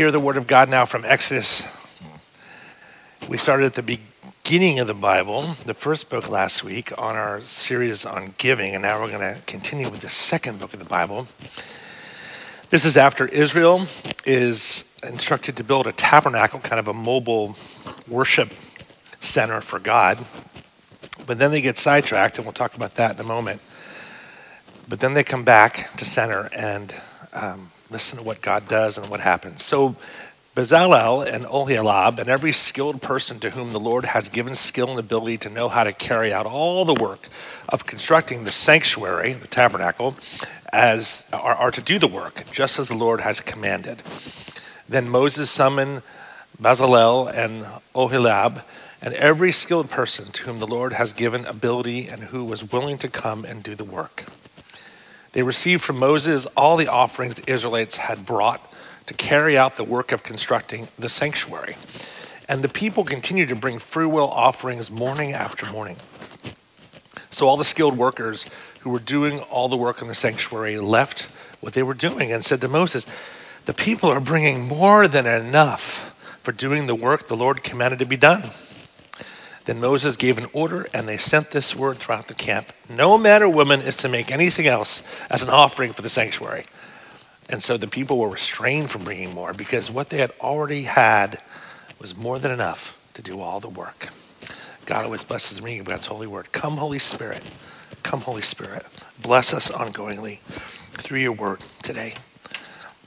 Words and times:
Hear 0.00 0.10
the 0.10 0.18
word 0.18 0.38
of 0.38 0.46
God 0.46 0.70
now 0.70 0.86
from 0.86 1.04
Exodus. 1.04 1.62
We 3.28 3.36
started 3.36 3.66
at 3.66 3.74
the 3.74 3.98
beginning 4.42 4.78
of 4.78 4.86
the 4.86 4.94
Bible, 4.94 5.54
the 5.66 5.74
first 5.74 6.08
book 6.08 6.30
last 6.30 6.64
week, 6.64 6.90
on 6.96 7.16
our 7.16 7.42
series 7.42 8.06
on 8.06 8.32
giving, 8.38 8.74
and 8.74 8.80
now 8.80 8.98
we're 8.98 9.10
going 9.10 9.34
to 9.34 9.42
continue 9.42 9.90
with 9.90 10.00
the 10.00 10.08
second 10.08 10.58
book 10.58 10.72
of 10.72 10.78
the 10.78 10.86
Bible. 10.86 11.26
This 12.70 12.86
is 12.86 12.96
after 12.96 13.26
Israel 13.26 13.88
is 14.24 14.90
instructed 15.02 15.58
to 15.58 15.64
build 15.64 15.86
a 15.86 15.92
tabernacle, 15.92 16.60
kind 16.60 16.80
of 16.80 16.88
a 16.88 16.94
mobile 16.94 17.54
worship 18.08 18.54
center 19.20 19.60
for 19.60 19.78
God. 19.78 20.24
But 21.26 21.38
then 21.38 21.50
they 21.50 21.60
get 21.60 21.76
sidetracked, 21.76 22.38
and 22.38 22.46
we'll 22.46 22.54
talk 22.54 22.74
about 22.74 22.94
that 22.94 23.16
in 23.16 23.20
a 23.20 23.28
moment. 23.28 23.60
But 24.88 25.00
then 25.00 25.12
they 25.12 25.24
come 25.24 25.44
back 25.44 25.94
to 25.98 26.06
center 26.06 26.48
and 26.54 26.94
um, 27.34 27.70
listen 27.90 28.18
to 28.18 28.24
what 28.24 28.40
God 28.40 28.68
does 28.68 28.98
and 28.98 29.08
what 29.08 29.20
happens. 29.20 29.64
So 29.64 29.96
Bezalel 30.56 31.26
and 31.26 31.44
Oholiab 31.46 32.18
and 32.18 32.28
every 32.28 32.52
skilled 32.52 33.00
person 33.00 33.38
to 33.40 33.50
whom 33.50 33.72
the 33.72 33.80
Lord 33.80 34.04
has 34.04 34.28
given 34.28 34.56
skill 34.56 34.90
and 34.90 34.98
ability 34.98 35.38
to 35.38 35.48
know 35.48 35.68
how 35.68 35.84
to 35.84 35.92
carry 35.92 36.32
out 36.32 36.46
all 36.46 36.84
the 36.84 36.94
work 36.94 37.28
of 37.68 37.86
constructing 37.86 38.44
the 38.44 38.52
sanctuary, 38.52 39.32
the 39.32 39.46
tabernacle, 39.46 40.16
as 40.72 41.24
are, 41.32 41.54
are 41.54 41.70
to 41.70 41.80
do 41.80 41.98
the 41.98 42.08
work, 42.08 42.44
just 42.52 42.78
as 42.78 42.88
the 42.88 42.96
Lord 42.96 43.20
has 43.20 43.40
commanded. 43.40 44.02
Then 44.88 45.08
Moses 45.08 45.50
summoned 45.50 46.02
Bezalel 46.60 47.32
and 47.32 47.66
Oholiab 47.94 48.62
and 49.00 49.14
every 49.14 49.52
skilled 49.52 49.88
person 49.88 50.30
to 50.32 50.42
whom 50.42 50.58
the 50.58 50.66
Lord 50.66 50.92
has 50.92 51.12
given 51.12 51.46
ability 51.46 52.06
and 52.06 52.24
who 52.24 52.44
was 52.44 52.70
willing 52.70 52.98
to 52.98 53.08
come 53.08 53.44
and 53.44 53.62
do 53.62 53.74
the 53.74 53.84
work. 53.84 54.24
They 55.32 55.42
received 55.42 55.82
from 55.82 55.98
Moses 55.98 56.46
all 56.56 56.76
the 56.76 56.88
offerings 56.88 57.36
the 57.36 57.50
Israelites 57.50 57.96
had 57.96 58.26
brought 58.26 58.60
to 59.06 59.14
carry 59.14 59.56
out 59.56 59.76
the 59.76 59.84
work 59.84 60.12
of 60.12 60.22
constructing 60.22 60.88
the 60.98 61.08
sanctuary. 61.08 61.76
And 62.48 62.62
the 62.62 62.68
people 62.68 63.04
continued 63.04 63.48
to 63.50 63.56
bring 63.56 63.78
freewill 63.78 64.28
offerings 64.28 64.90
morning 64.90 65.32
after 65.32 65.66
morning. 65.66 65.96
So 67.30 67.46
all 67.46 67.56
the 67.56 67.64
skilled 67.64 67.96
workers 67.96 68.44
who 68.80 68.90
were 68.90 68.98
doing 68.98 69.40
all 69.40 69.68
the 69.68 69.76
work 69.76 70.02
in 70.02 70.08
the 70.08 70.14
sanctuary 70.14 70.78
left 70.78 71.28
what 71.60 71.74
they 71.74 71.82
were 71.82 71.94
doing 71.94 72.32
and 72.32 72.44
said 72.44 72.60
to 72.62 72.68
Moses, 72.68 73.06
The 73.66 73.74
people 73.74 74.10
are 74.10 74.20
bringing 74.20 74.66
more 74.66 75.06
than 75.06 75.26
enough 75.26 76.16
for 76.42 76.52
doing 76.52 76.86
the 76.86 76.94
work 76.94 77.28
the 77.28 77.36
Lord 77.36 77.62
commanded 77.62 77.98
to 78.00 78.06
be 78.06 78.16
done. 78.16 78.50
Then 79.70 79.78
Moses 79.80 80.16
gave 80.16 80.36
an 80.36 80.48
order, 80.52 80.88
and 80.92 81.08
they 81.08 81.16
sent 81.16 81.52
this 81.52 81.76
word 81.76 81.98
throughout 81.98 82.26
the 82.26 82.34
camp 82.34 82.72
No 82.88 83.16
man 83.16 83.40
or 83.40 83.48
woman 83.48 83.80
is 83.80 83.96
to 83.98 84.08
make 84.08 84.32
anything 84.32 84.66
else 84.66 85.00
as 85.30 85.44
an 85.44 85.48
offering 85.48 85.92
for 85.92 86.02
the 86.02 86.10
sanctuary. 86.10 86.66
And 87.48 87.62
so 87.62 87.76
the 87.76 87.86
people 87.86 88.18
were 88.18 88.28
restrained 88.28 88.90
from 88.90 89.04
bringing 89.04 89.32
more 89.32 89.52
because 89.52 89.88
what 89.88 90.08
they 90.08 90.16
had 90.16 90.32
already 90.40 90.82
had 90.82 91.40
was 92.00 92.16
more 92.16 92.40
than 92.40 92.50
enough 92.50 92.98
to 93.14 93.22
do 93.22 93.40
all 93.40 93.60
the 93.60 93.68
work. 93.68 94.08
God 94.86 95.04
always 95.04 95.22
blesses 95.22 95.58
the 95.58 95.62
reading 95.62 95.82
of 95.82 95.86
God's 95.86 96.06
holy 96.06 96.26
word. 96.26 96.50
Come, 96.50 96.78
Holy 96.78 96.98
Spirit. 96.98 97.44
Come, 98.02 98.22
Holy 98.22 98.42
Spirit. 98.42 98.84
Bless 99.22 99.54
us 99.54 99.70
ongoingly 99.70 100.40
through 100.94 101.20
your 101.20 101.30
word 101.30 101.60
today. 101.84 102.14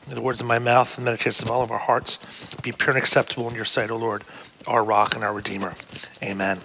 May 0.08 0.14
the 0.14 0.22
words 0.22 0.40
of 0.40 0.48
my 0.48 0.60
mouth 0.60 0.98
and 0.98 1.06
the 1.06 1.12
meditations 1.12 1.42
of 1.42 1.52
all 1.52 1.62
of 1.62 1.72
our 1.72 1.78
hearts 1.78 2.20
be 2.62 2.72
pure 2.72 2.92
and 2.92 2.98
acceptable 2.98 3.50
in 3.50 3.56
your 3.56 3.66
sight, 3.66 3.92
O 3.92 3.98
Lord 3.98 4.24
our 4.68 4.84
rock 4.84 5.16
and 5.16 5.24
our 5.24 5.34
redeemer. 5.34 5.76
Amen. 6.22 6.60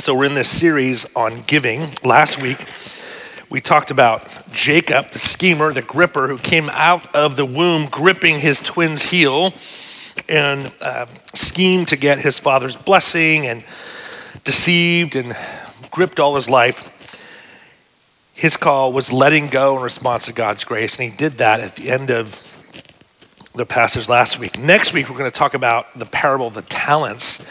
So, 0.00 0.14
we're 0.14 0.24
in 0.24 0.34
this 0.34 0.48
series 0.48 1.06
on 1.14 1.42
giving. 1.46 1.94
Last 2.02 2.40
week, 2.40 2.64
we 3.50 3.60
talked 3.60 3.90
about 3.90 4.28
Jacob, 4.52 5.10
the 5.10 5.18
schemer, 5.18 5.72
the 5.72 5.82
gripper, 5.82 6.28
who 6.28 6.38
came 6.38 6.70
out 6.70 7.14
of 7.14 7.36
the 7.36 7.44
womb 7.44 7.86
gripping 7.86 8.38
his 8.38 8.60
twin's 8.60 9.02
heel 9.02 9.52
and 10.28 10.72
uh, 10.80 11.06
schemed 11.34 11.88
to 11.88 11.96
get 11.96 12.20
his 12.20 12.38
father's 12.38 12.76
blessing 12.76 13.46
and 13.46 13.64
deceived 14.44 15.16
and 15.16 15.36
gripped 15.90 16.20
all 16.20 16.34
his 16.34 16.48
life. 16.48 16.92
His 18.32 18.56
call 18.56 18.92
was 18.92 19.12
letting 19.12 19.48
go 19.48 19.76
in 19.76 19.82
response 19.82 20.26
to 20.26 20.32
God's 20.32 20.64
grace, 20.64 20.96
and 20.96 21.10
he 21.10 21.16
did 21.16 21.38
that 21.38 21.60
at 21.60 21.74
the 21.74 21.90
end 21.90 22.10
of 22.10 22.42
the 23.54 23.66
passage 23.66 24.08
last 24.08 24.38
week. 24.38 24.58
Next 24.58 24.92
week, 24.92 25.10
we're 25.10 25.18
going 25.18 25.30
to 25.30 25.36
talk 25.36 25.54
about 25.54 25.98
the 25.98 26.06
parable 26.06 26.46
of 26.46 26.54
the 26.54 26.62
talents, 26.62 27.42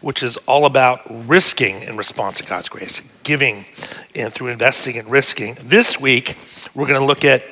which 0.00 0.22
is 0.22 0.38
all 0.46 0.64
about 0.64 1.02
risking 1.28 1.82
in 1.82 1.96
response 1.96 2.38
to 2.38 2.44
God's 2.44 2.68
grace, 2.68 3.02
giving 3.24 3.66
and 4.14 4.32
through 4.32 4.48
investing 4.48 4.96
and 4.96 5.10
risking. 5.10 5.58
This 5.62 6.00
week, 6.00 6.38
we're 6.74 6.86
going 6.86 7.00
to 7.00 7.06
look 7.06 7.24
at 7.24 7.44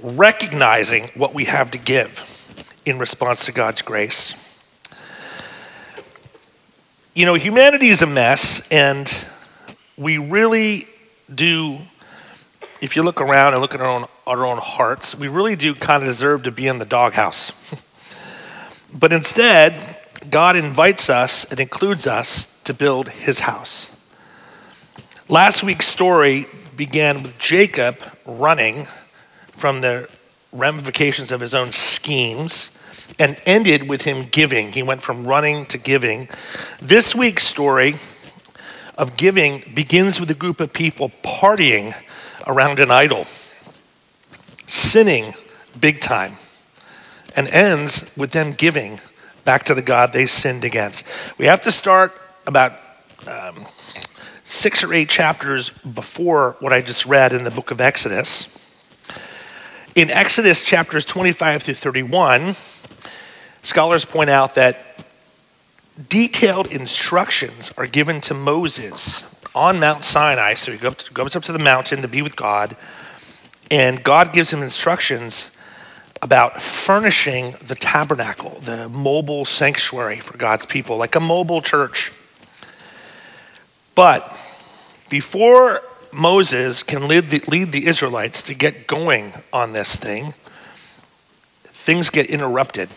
recognizing 0.00 1.08
what 1.14 1.32
we 1.32 1.46
have 1.46 1.70
to 1.70 1.78
give 1.78 2.22
in 2.84 2.98
response 2.98 3.46
to 3.46 3.52
God's 3.52 3.80
grace. 3.80 4.34
You 7.14 7.24
know, 7.24 7.34
humanity 7.34 7.88
is 7.88 8.02
a 8.02 8.06
mess, 8.06 8.60
and 8.70 9.12
we 9.96 10.18
really 10.18 10.86
do 11.34 11.78
if 12.80 12.94
you 12.94 13.02
look 13.02 13.20
around 13.20 13.54
and 13.54 13.62
look 13.62 13.74
at 13.74 13.80
our 13.80 13.88
own, 13.88 14.04
our 14.26 14.46
own 14.46 14.58
hearts, 14.58 15.14
we 15.14 15.28
really 15.28 15.56
do 15.56 15.74
kind 15.74 16.02
of 16.02 16.08
deserve 16.08 16.44
to 16.44 16.52
be 16.52 16.66
in 16.66 16.78
the 16.78 16.84
doghouse. 16.84 17.52
but 18.94 19.12
instead, 19.12 19.96
God 20.30 20.56
invites 20.56 21.10
us 21.10 21.44
and 21.44 21.58
includes 21.58 22.06
us 22.06 22.46
to 22.64 22.74
build 22.74 23.08
his 23.08 23.40
house. 23.40 23.88
Last 25.28 25.62
week's 25.62 25.86
story 25.86 26.46
began 26.76 27.22
with 27.22 27.38
Jacob 27.38 27.98
running 28.24 28.86
from 29.50 29.80
the 29.80 30.08
ramifications 30.52 31.32
of 31.32 31.40
his 31.40 31.54
own 31.54 31.72
schemes 31.72 32.70
and 33.18 33.40
ended 33.44 33.88
with 33.88 34.02
him 34.02 34.28
giving. 34.30 34.72
He 34.72 34.82
went 34.82 35.02
from 35.02 35.26
running 35.26 35.66
to 35.66 35.78
giving. 35.78 36.28
This 36.80 37.14
week's 37.14 37.44
story 37.44 37.96
of 38.96 39.16
giving 39.16 39.64
begins 39.74 40.20
with 40.20 40.30
a 40.30 40.34
group 40.34 40.60
of 40.60 40.72
people 40.72 41.10
partying 41.22 41.94
around 42.48 42.80
an 42.80 42.90
idol, 42.90 43.26
sinning 44.66 45.34
big 45.78 46.00
time, 46.00 46.36
and 47.36 47.46
ends 47.48 48.10
with 48.16 48.32
them 48.32 48.52
giving 48.52 49.00
back 49.44 49.64
to 49.64 49.74
the 49.74 49.82
God 49.82 50.12
they 50.12 50.26
sinned 50.26 50.64
against. 50.64 51.04
We 51.36 51.46
have 51.46 51.62
to 51.62 51.70
start 51.70 52.12
about 52.46 52.72
um, 53.26 53.66
six 54.44 54.82
or 54.82 54.92
eight 54.94 55.10
chapters 55.10 55.70
before 55.70 56.56
what 56.60 56.72
I 56.72 56.80
just 56.80 57.06
read 57.06 57.32
in 57.32 57.44
the 57.44 57.50
book 57.50 57.70
of 57.70 57.80
Exodus. 57.80 58.48
In 59.94 60.10
Exodus 60.10 60.62
chapters 60.62 61.04
25 61.04 61.62
through 61.62 61.74
31, 61.74 62.56
scholars 63.62 64.04
point 64.04 64.30
out 64.30 64.54
that 64.54 65.04
detailed 66.08 66.68
instructions 66.68 67.72
are 67.76 67.86
given 67.86 68.20
to 68.22 68.34
Moses 68.34 69.24
on 69.58 69.80
Mount 69.80 70.04
Sinai. 70.04 70.54
So 70.54 70.72
he 70.72 70.78
goes 70.78 71.36
up 71.36 71.42
to 71.42 71.52
the 71.52 71.58
mountain 71.58 72.02
to 72.02 72.08
be 72.08 72.22
with 72.22 72.36
God, 72.36 72.76
and 73.70 74.02
God 74.02 74.32
gives 74.32 74.50
him 74.50 74.62
instructions 74.62 75.50
about 76.22 76.62
furnishing 76.62 77.54
the 77.62 77.74
tabernacle, 77.74 78.60
the 78.60 78.88
mobile 78.88 79.44
sanctuary 79.44 80.18
for 80.20 80.36
God's 80.36 80.64
people, 80.64 80.96
like 80.96 81.14
a 81.14 81.20
mobile 81.20 81.60
church. 81.60 82.12
But 83.94 84.36
before 85.08 85.82
Moses 86.12 86.82
can 86.82 87.08
lead 87.08 87.30
the, 87.30 87.42
lead 87.48 87.72
the 87.72 87.86
Israelites 87.86 88.42
to 88.42 88.54
get 88.54 88.86
going 88.86 89.32
on 89.52 89.72
this 89.72 89.96
thing, 89.96 90.34
things 91.64 92.10
get 92.10 92.26
interrupted. 92.26 92.88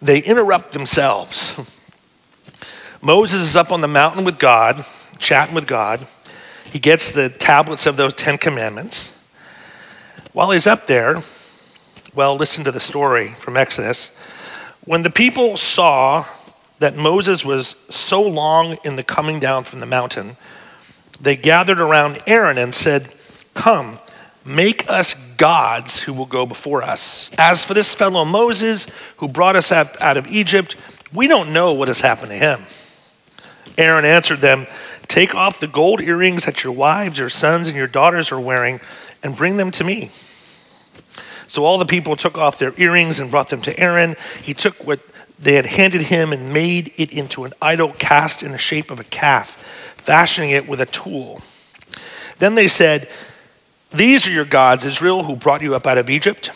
They 0.00 0.20
interrupt 0.22 0.72
themselves. 0.72 1.54
Moses 3.02 3.40
is 3.40 3.56
up 3.56 3.72
on 3.72 3.80
the 3.80 3.88
mountain 3.88 4.24
with 4.24 4.38
God 4.38 4.84
chatting 5.20 5.54
with 5.54 5.68
God. 5.68 6.06
He 6.64 6.80
gets 6.80 7.10
the 7.10 7.28
tablets 7.28 7.86
of 7.86 7.96
those 7.96 8.14
Ten 8.14 8.38
Commandments. 8.38 9.12
While 10.32 10.50
he's 10.50 10.66
up 10.66 10.86
there, 10.86 11.22
well, 12.14 12.34
listen 12.36 12.64
to 12.64 12.72
the 12.72 12.80
story 12.80 13.28
from 13.28 13.56
Exodus. 13.56 14.10
When 14.84 15.02
the 15.02 15.10
people 15.10 15.56
saw 15.56 16.24
that 16.80 16.96
Moses 16.96 17.44
was 17.44 17.76
so 17.90 18.22
long 18.22 18.78
in 18.84 18.96
the 18.96 19.04
coming 19.04 19.38
down 19.38 19.64
from 19.64 19.80
the 19.80 19.86
mountain, 19.86 20.36
they 21.20 21.36
gathered 21.36 21.80
around 21.80 22.20
Aaron 22.26 22.58
and 22.58 22.74
said, 22.74 23.12
Come, 23.54 23.98
make 24.44 24.88
us 24.88 25.14
gods 25.36 25.98
who 25.98 26.14
will 26.14 26.26
go 26.26 26.46
before 26.46 26.82
us. 26.82 27.30
As 27.36 27.64
for 27.64 27.74
this 27.74 27.94
fellow 27.94 28.24
Moses, 28.24 28.86
who 29.18 29.28
brought 29.28 29.56
us 29.56 29.70
out, 29.70 30.00
out 30.00 30.16
of 30.16 30.26
Egypt, 30.28 30.76
we 31.12 31.28
don't 31.28 31.52
know 31.52 31.74
what 31.74 31.88
has 31.88 32.00
happened 32.00 32.30
to 32.30 32.38
him. 32.38 32.62
Aaron 33.76 34.04
answered 34.04 34.40
them, 34.40 34.66
Take 35.10 35.34
off 35.34 35.58
the 35.58 35.66
gold 35.66 36.00
earrings 36.00 36.44
that 36.44 36.62
your 36.62 36.72
wives, 36.72 37.18
your 37.18 37.28
sons, 37.28 37.66
and 37.66 37.76
your 37.76 37.88
daughters 37.88 38.30
are 38.30 38.38
wearing 38.38 38.78
and 39.24 39.34
bring 39.34 39.56
them 39.56 39.72
to 39.72 39.82
me. 39.82 40.12
So 41.48 41.64
all 41.64 41.78
the 41.78 41.84
people 41.84 42.14
took 42.14 42.38
off 42.38 42.60
their 42.60 42.72
earrings 42.76 43.18
and 43.18 43.28
brought 43.28 43.48
them 43.48 43.60
to 43.62 43.76
Aaron. 43.76 44.14
He 44.40 44.54
took 44.54 44.86
what 44.86 45.00
they 45.36 45.54
had 45.54 45.66
handed 45.66 46.02
him 46.02 46.32
and 46.32 46.52
made 46.52 46.92
it 46.96 47.12
into 47.12 47.42
an 47.42 47.54
idol 47.60 47.92
cast 47.98 48.44
in 48.44 48.52
the 48.52 48.58
shape 48.58 48.88
of 48.92 49.00
a 49.00 49.04
calf, 49.04 49.56
fashioning 49.96 50.52
it 50.52 50.68
with 50.68 50.80
a 50.80 50.86
tool. 50.86 51.42
Then 52.38 52.54
they 52.54 52.68
said, 52.68 53.08
These 53.92 54.28
are 54.28 54.30
your 54.30 54.44
gods, 54.44 54.86
Israel, 54.86 55.24
who 55.24 55.34
brought 55.34 55.60
you 55.60 55.74
up 55.74 55.88
out 55.88 55.98
of 55.98 56.08
Egypt. 56.08 56.52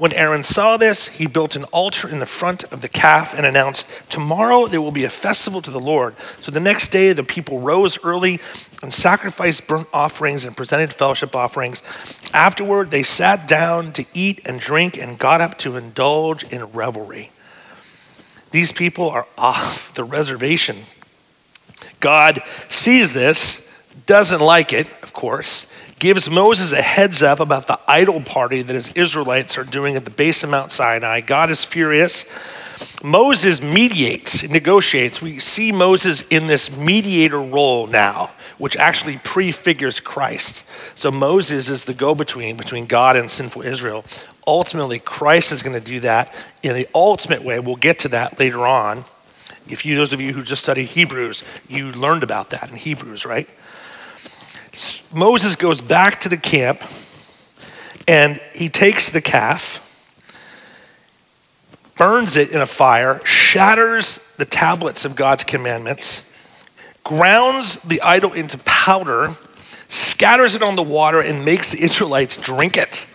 When 0.00 0.14
Aaron 0.14 0.44
saw 0.44 0.78
this, 0.78 1.08
he 1.08 1.26
built 1.26 1.56
an 1.56 1.64
altar 1.64 2.08
in 2.08 2.20
the 2.20 2.24
front 2.24 2.64
of 2.72 2.80
the 2.80 2.88
calf 2.88 3.34
and 3.34 3.44
announced, 3.44 3.86
Tomorrow 4.08 4.68
there 4.68 4.80
will 4.80 4.92
be 4.92 5.04
a 5.04 5.10
festival 5.10 5.60
to 5.60 5.70
the 5.70 5.78
Lord. 5.78 6.16
So 6.40 6.50
the 6.50 6.58
next 6.58 6.88
day, 6.88 7.12
the 7.12 7.22
people 7.22 7.60
rose 7.60 8.02
early 8.02 8.40
and 8.82 8.94
sacrificed 8.94 9.66
burnt 9.66 9.88
offerings 9.92 10.46
and 10.46 10.56
presented 10.56 10.94
fellowship 10.94 11.36
offerings. 11.36 11.82
Afterward, 12.32 12.90
they 12.90 13.02
sat 13.02 13.46
down 13.46 13.92
to 13.92 14.06
eat 14.14 14.40
and 14.46 14.58
drink 14.58 14.96
and 14.96 15.18
got 15.18 15.42
up 15.42 15.58
to 15.58 15.76
indulge 15.76 16.44
in 16.44 16.64
revelry. 16.72 17.30
These 18.52 18.72
people 18.72 19.10
are 19.10 19.26
off 19.36 19.92
the 19.92 20.04
reservation. 20.04 20.78
God 22.00 22.40
sees 22.70 23.12
this, 23.12 23.70
doesn't 24.06 24.40
like 24.40 24.72
it, 24.72 24.86
of 25.02 25.12
course, 25.12 25.66
gives 26.00 26.28
Moses 26.28 26.72
a 26.72 26.82
heads 26.82 27.22
up 27.22 27.38
about 27.38 27.68
the 27.68 27.78
idol 27.86 28.20
party 28.20 28.62
that 28.62 28.72
his 28.72 28.88
Israelites 28.90 29.56
are 29.56 29.64
doing 29.64 29.94
at 29.94 30.04
the 30.04 30.10
base 30.10 30.42
of 30.42 30.50
Mount 30.50 30.72
Sinai. 30.72 31.20
God 31.20 31.50
is 31.50 31.64
furious. 31.64 32.24
Moses 33.04 33.60
mediates, 33.60 34.48
negotiates. 34.48 35.20
We 35.20 35.38
see 35.38 35.70
Moses 35.70 36.22
in 36.22 36.46
this 36.46 36.74
mediator 36.74 37.40
role 37.40 37.86
now, 37.86 38.30
which 38.58 38.76
actually 38.76 39.18
prefigures 39.18 40.00
Christ. 40.00 40.64
So 40.94 41.10
Moses 41.10 41.68
is 41.68 41.84
the 41.84 41.94
go 41.94 42.14
between 42.14 42.56
between 42.56 42.86
God 42.86 43.16
and 43.16 43.30
sinful 43.30 43.62
Israel. 43.62 44.04
Ultimately, 44.46 44.98
Christ 44.98 45.52
is 45.52 45.62
going 45.62 45.78
to 45.78 45.84
do 45.84 46.00
that 46.00 46.34
in 46.62 46.74
the 46.74 46.88
ultimate 46.94 47.44
way. 47.44 47.60
We'll 47.60 47.76
get 47.76 48.00
to 48.00 48.08
that 48.08 48.40
later 48.40 48.66
on. 48.66 49.04
If 49.68 49.84
you, 49.84 49.96
those 49.96 50.14
of 50.14 50.20
you 50.20 50.32
who 50.32 50.42
just 50.42 50.62
studied 50.62 50.86
Hebrews, 50.86 51.44
you 51.68 51.92
learned 51.92 52.22
about 52.22 52.50
that 52.50 52.70
in 52.70 52.76
Hebrews, 52.76 53.26
right? 53.26 53.48
Moses 55.12 55.56
goes 55.56 55.80
back 55.80 56.20
to 56.20 56.28
the 56.28 56.36
camp 56.36 56.82
and 58.06 58.40
he 58.54 58.68
takes 58.68 59.08
the 59.08 59.20
calf, 59.20 59.86
burns 61.98 62.36
it 62.36 62.50
in 62.50 62.60
a 62.60 62.66
fire, 62.66 63.20
shatters 63.24 64.20
the 64.36 64.44
tablets 64.44 65.04
of 65.04 65.16
God's 65.16 65.44
commandments, 65.44 66.22
grounds 67.04 67.78
the 67.78 68.00
idol 68.02 68.32
into 68.32 68.56
powder, 68.58 69.34
scatters 69.88 70.54
it 70.54 70.62
on 70.62 70.76
the 70.76 70.82
water, 70.82 71.20
and 71.20 71.44
makes 71.44 71.70
the 71.70 71.82
Israelites 71.82 72.36
drink 72.36 72.76
it. 72.76 73.06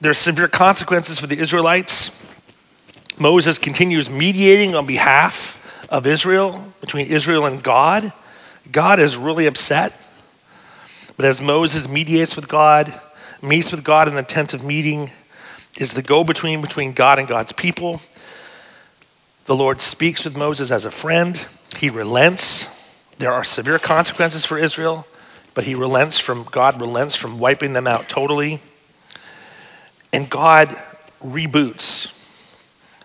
There's 0.00 0.18
severe 0.18 0.48
consequences 0.48 1.18
for 1.18 1.26
the 1.26 1.38
Israelites. 1.38 2.10
Moses 3.18 3.56
continues 3.56 4.10
mediating 4.10 4.74
on 4.74 4.84
behalf 4.84 5.54
of 5.88 6.06
Israel, 6.06 6.72
between 6.82 7.06
Israel 7.06 7.46
and 7.46 7.62
God. 7.62 8.12
God 8.72 9.00
is 9.00 9.16
really 9.16 9.46
upset. 9.46 9.92
But 11.16 11.26
as 11.26 11.40
Moses 11.40 11.88
mediates 11.88 12.36
with 12.36 12.48
God, 12.48 12.92
meets 13.42 13.70
with 13.70 13.84
God 13.84 14.08
in 14.08 14.14
the 14.14 14.22
tent 14.22 14.54
of 14.54 14.62
meeting, 14.62 15.10
is 15.78 15.92
the 15.92 16.02
go 16.02 16.24
between 16.24 16.60
between 16.60 16.92
God 16.92 17.18
and 17.18 17.28
God's 17.28 17.52
people. 17.52 18.00
The 19.46 19.56
Lord 19.56 19.80
speaks 19.80 20.24
with 20.24 20.36
Moses 20.36 20.70
as 20.70 20.84
a 20.84 20.90
friend. 20.90 21.44
He 21.76 21.90
relents. 21.90 22.66
There 23.18 23.32
are 23.32 23.44
severe 23.44 23.78
consequences 23.78 24.44
for 24.44 24.58
Israel, 24.58 25.06
but 25.54 25.64
he 25.64 25.74
relents 25.74 26.18
from 26.18 26.44
God 26.44 26.80
relents 26.80 27.16
from 27.16 27.38
wiping 27.38 27.72
them 27.72 27.86
out 27.86 28.08
totally. 28.08 28.60
And 30.12 30.28
God 30.28 30.76
reboots 31.22 32.12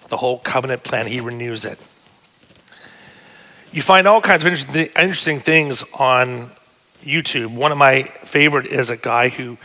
the 0.08 0.18
whole 0.18 0.40
covenant 0.40 0.84
plan. 0.84 1.08
He 1.08 1.22
renews 1.22 1.64
it 1.64 1.80
you 3.72 3.82
find 3.82 4.08
all 4.08 4.20
kinds 4.20 4.44
of 4.44 4.52
interesting, 4.98 5.40
things 5.40 5.84
on 5.94 6.52
YouTube. 7.04 7.54
One 7.56 7.72
of 7.72 7.78
my 7.78 8.04
favorite 8.04 8.66
is 8.66 8.90
a 8.90 8.98
guy 8.98 9.30
who 9.30 9.58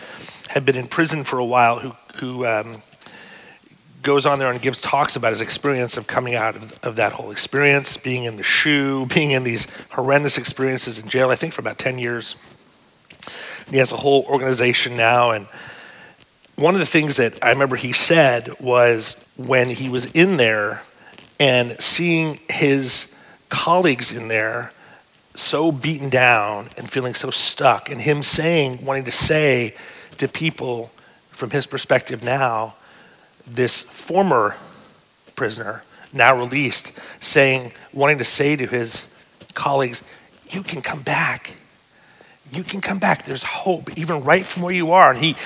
had 0.48 0.64
been 0.64 0.76
in 0.76 0.86
prison 0.86 1.24
for 1.24 1.38
a 1.38 1.44
while 1.44 1.80
who, 1.80 1.92
who 2.16 2.46
um, 2.46 2.82
goes 4.02 4.24
on 4.24 4.38
there 4.38 4.50
and 4.50 4.62
gives 4.62 4.80
talks 4.80 5.16
about 5.16 5.32
his 5.32 5.40
experience 5.40 5.96
of 5.96 6.06
coming 6.06 6.36
out 6.36 6.54
of, 6.54 6.78
of 6.84 6.96
that 6.96 7.12
whole 7.12 7.32
experience, 7.32 7.96
being 7.96 8.24
in 8.24 8.36
the 8.36 8.44
SHU, 8.44 9.06
being 9.14 9.32
in 9.32 9.42
these 9.42 9.66
horrendous 9.90 10.38
experiences 10.38 11.00
in 11.00 11.08
jail, 11.08 11.30
I 11.30 11.36
think 11.36 11.52
for 11.52 11.60
about 11.60 11.78
10 11.78 11.98
years. 11.98 12.36
He 13.68 13.78
has 13.78 13.90
a 13.90 13.96
whole 13.96 14.24
organization 14.28 14.96
now. 14.96 15.32
And 15.32 15.48
one 16.54 16.74
of 16.74 16.78
the 16.78 16.86
things 16.86 17.16
that 17.16 17.42
I 17.42 17.50
remember 17.50 17.74
he 17.74 17.92
said 17.92 18.60
was 18.60 19.16
when 19.36 19.68
he 19.68 19.88
was 19.88 20.06
in 20.06 20.36
there 20.36 20.82
and 21.40 21.78
seeing 21.80 22.38
his 22.48 23.12
colleagues 23.48 24.12
in 24.12 24.28
there 24.28 24.72
so 25.34 25.70
beaten 25.70 26.08
down 26.08 26.70
and 26.76 26.90
feeling 26.90 27.14
so 27.14 27.30
stuck, 27.30 27.90
and 27.90 28.00
him 28.00 28.22
saying, 28.22 28.84
wanting 28.84 29.04
to 29.04 29.12
say 29.12 29.74
to 30.18 30.28
people 30.28 30.90
from 31.30 31.50
his 31.50 31.66
perspective 31.66 32.24
now, 32.24 32.74
this 33.46 33.80
former 33.80 34.56
prisoner, 35.34 35.82
now 36.12 36.34
released, 36.34 36.92
saying, 37.20 37.72
wanting 37.92 38.18
to 38.18 38.24
say 38.24 38.56
to 38.56 38.66
his 38.66 39.04
colleagues, 39.54 40.02
You 40.50 40.62
can 40.62 40.80
come 40.80 41.02
back. 41.02 41.54
You 42.52 42.64
can 42.64 42.80
come 42.80 42.98
back. 42.98 43.26
There's 43.26 43.42
hope, 43.42 43.96
even 43.98 44.24
right 44.24 44.46
from 44.46 44.62
where 44.62 44.72
you 44.72 44.92
are. 44.92 45.10
And 45.10 45.18
he, 45.18 45.36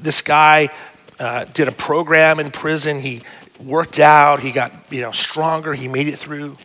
this 0.00 0.22
guy, 0.22 0.70
uh, 1.18 1.44
did 1.44 1.68
a 1.68 1.72
program 1.72 2.40
in 2.40 2.50
prison. 2.50 2.98
He 2.98 3.22
worked 3.60 3.98
out. 3.98 4.40
He 4.40 4.52
got 4.52 4.72
you 4.90 5.00
know 5.00 5.12
stronger. 5.12 5.74
He 5.74 5.88
made 5.88 6.08
it 6.08 6.18
through. 6.18 6.56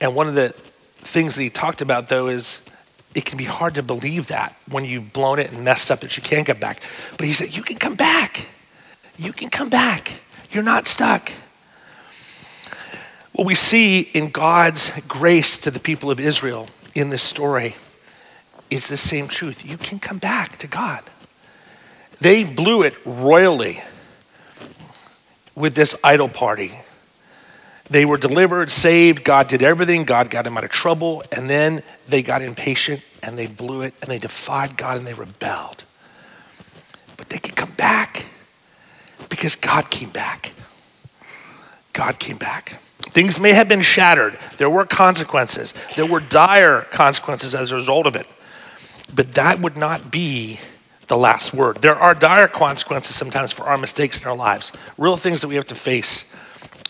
And 0.00 0.14
one 0.14 0.28
of 0.28 0.34
the 0.34 0.54
things 0.98 1.34
that 1.34 1.42
he 1.42 1.50
talked 1.50 1.80
about, 1.80 2.08
though, 2.08 2.28
is 2.28 2.60
it 3.14 3.24
can 3.24 3.38
be 3.38 3.44
hard 3.44 3.74
to 3.76 3.82
believe 3.82 4.26
that 4.28 4.56
when 4.68 4.84
you've 4.84 5.12
blown 5.12 5.38
it 5.38 5.52
and 5.52 5.64
messed 5.64 5.90
up 5.90 6.00
that 6.00 6.16
you 6.16 6.22
can't 6.22 6.46
get 6.46 6.60
back. 6.60 6.80
But 7.16 7.26
he 7.26 7.32
said, 7.32 7.56
You 7.56 7.62
can 7.62 7.76
come 7.76 7.94
back. 7.94 8.48
You 9.16 9.32
can 9.32 9.50
come 9.50 9.68
back. 9.68 10.20
You're 10.50 10.64
not 10.64 10.86
stuck. 10.86 11.30
What 13.32 13.46
we 13.46 13.54
see 13.54 14.00
in 14.00 14.30
God's 14.30 14.92
grace 15.08 15.58
to 15.60 15.70
the 15.70 15.80
people 15.80 16.10
of 16.10 16.20
Israel 16.20 16.68
in 16.94 17.10
this 17.10 17.22
story 17.22 17.74
is 18.70 18.88
the 18.88 18.96
same 18.96 19.28
truth. 19.28 19.64
You 19.64 19.76
can 19.76 19.98
come 19.98 20.18
back 20.18 20.58
to 20.58 20.66
God. 20.66 21.02
They 22.20 22.44
blew 22.44 22.82
it 22.82 22.94
royally 23.04 23.82
with 25.54 25.74
this 25.74 25.96
idol 26.02 26.28
party. 26.28 26.78
They 27.90 28.04
were 28.04 28.16
delivered, 28.16 28.72
saved. 28.72 29.24
God 29.24 29.48
did 29.48 29.62
everything. 29.62 30.04
God 30.04 30.30
got 30.30 30.44
them 30.44 30.56
out 30.56 30.64
of 30.64 30.70
trouble. 30.70 31.22
And 31.30 31.50
then 31.50 31.82
they 32.08 32.22
got 32.22 32.42
impatient 32.42 33.02
and 33.22 33.38
they 33.38 33.46
blew 33.46 33.82
it 33.82 33.94
and 34.00 34.10
they 34.10 34.18
defied 34.18 34.76
God 34.76 34.98
and 34.98 35.06
they 35.06 35.14
rebelled. 35.14 35.84
But 37.16 37.28
they 37.28 37.38
could 37.38 37.56
come 37.56 37.72
back 37.72 38.26
because 39.28 39.54
God 39.54 39.90
came 39.90 40.10
back. 40.10 40.52
God 41.92 42.18
came 42.18 42.38
back. 42.38 42.80
Things 43.10 43.38
may 43.38 43.52
have 43.52 43.68
been 43.68 43.82
shattered. 43.82 44.38
There 44.56 44.70
were 44.70 44.84
consequences. 44.84 45.74
There 45.94 46.06
were 46.06 46.20
dire 46.20 46.82
consequences 46.90 47.54
as 47.54 47.70
a 47.70 47.74
result 47.76 48.06
of 48.06 48.16
it. 48.16 48.26
But 49.14 49.32
that 49.32 49.60
would 49.60 49.76
not 49.76 50.10
be 50.10 50.58
the 51.06 51.16
last 51.16 51.52
word. 51.52 51.76
There 51.76 51.94
are 51.94 52.14
dire 52.14 52.48
consequences 52.48 53.14
sometimes 53.14 53.52
for 53.52 53.64
our 53.64 53.78
mistakes 53.78 54.20
in 54.20 54.26
our 54.26 54.34
lives, 54.34 54.72
real 54.98 55.16
things 55.16 55.42
that 55.42 55.48
we 55.48 55.54
have 55.56 55.66
to 55.68 55.74
face 55.74 56.24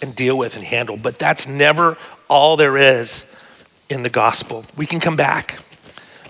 and 0.02 0.14
deal 0.14 0.36
with 0.36 0.56
and 0.56 0.64
handle. 0.64 0.96
But 0.96 1.18
that's 1.18 1.46
never 1.46 1.96
all 2.28 2.56
there 2.56 2.76
is 2.76 3.24
in 3.88 4.02
the 4.02 4.10
gospel. 4.10 4.64
We 4.76 4.86
can 4.86 5.00
come 5.00 5.16
back 5.16 5.58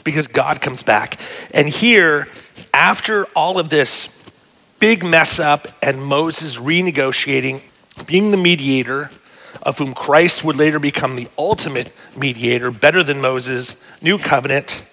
because 0.05 0.27
God 0.27 0.61
comes 0.61 0.83
back. 0.83 1.19
And 1.53 1.69
here, 1.69 2.29
after 2.73 3.25
all 3.37 3.59
of 3.59 3.71
this 3.71 4.09
big 4.79 5.05
mess 5.05 5.39
up 5.39 5.69
and 5.83 6.03
Moses 6.03 6.57
renegotiating, 6.57 7.63
being 8.07 8.31
the 8.31 8.37
mediator, 8.37 9.11
of 9.63 9.79
whom 9.79 9.95
Christ 9.95 10.45
would 10.45 10.57
later 10.57 10.79
become 10.79 11.17
the 11.17 11.29
ultimate 11.39 11.93
mediator, 12.17 12.71
better 12.71 13.03
than 13.03 13.21
Moses, 13.21 13.75
new 14.03 14.19
covenant. 14.19 14.85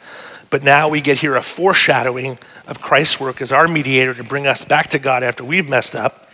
But 0.50 0.64
now 0.64 0.90
we 0.90 1.02
get 1.02 1.18
here 1.18 1.36
a 1.36 1.42
foreshadowing 1.42 2.38
of 2.68 2.82
Christ's 2.82 3.20
work 3.20 3.42
as 3.42 3.52
our 3.52 3.68
mediator 3.68 4.14
to 4.14 4.24
bring 4.24 4.48
us 4.48 4.64
back 4.64 4.90
to 4.92 5.00
God 5.00 5.24
after 5.24 5.44
we've 5.44 5.68
messed 5.68 5.96
up. 5.96 6.31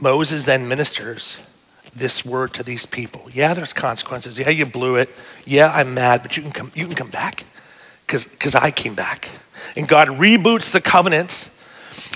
Moses 0.00 0.44
then 0.44 0.66
ministers 0.68 1.36
this 1.94 2.24
word 2.24 2.54
to 2.54 2.62
these 2.62 2.86
people. 2.86 3.28
Yeah, 3.32 3.54
there's 3.54 3.72
consequences. 3.72 4.38
Yeah, 4.38 4.50
you 4.50 4.66
blew 4.66 4.96
it. 4.96 5.10
Yeah, 5.44 5.72
I'm 5.72 5.94
mad, 5.94 6.22
but 6.22 6.36
you 6.36 6.42
can 6.42 6.52
come, 6.52 6.72
you 6.74 6.86
can 6.86 6.94
come 6.94 7.10
back 7.10 7.44
because 8.06 8.54
I 8.54 8.70
came 8.70 8.94
back. 8.94 9.28
And 9.76 9.86
God 9.86 10.08
reboots 10.08 10.72
the 10.72 10.80
covenant. 10.80 11.48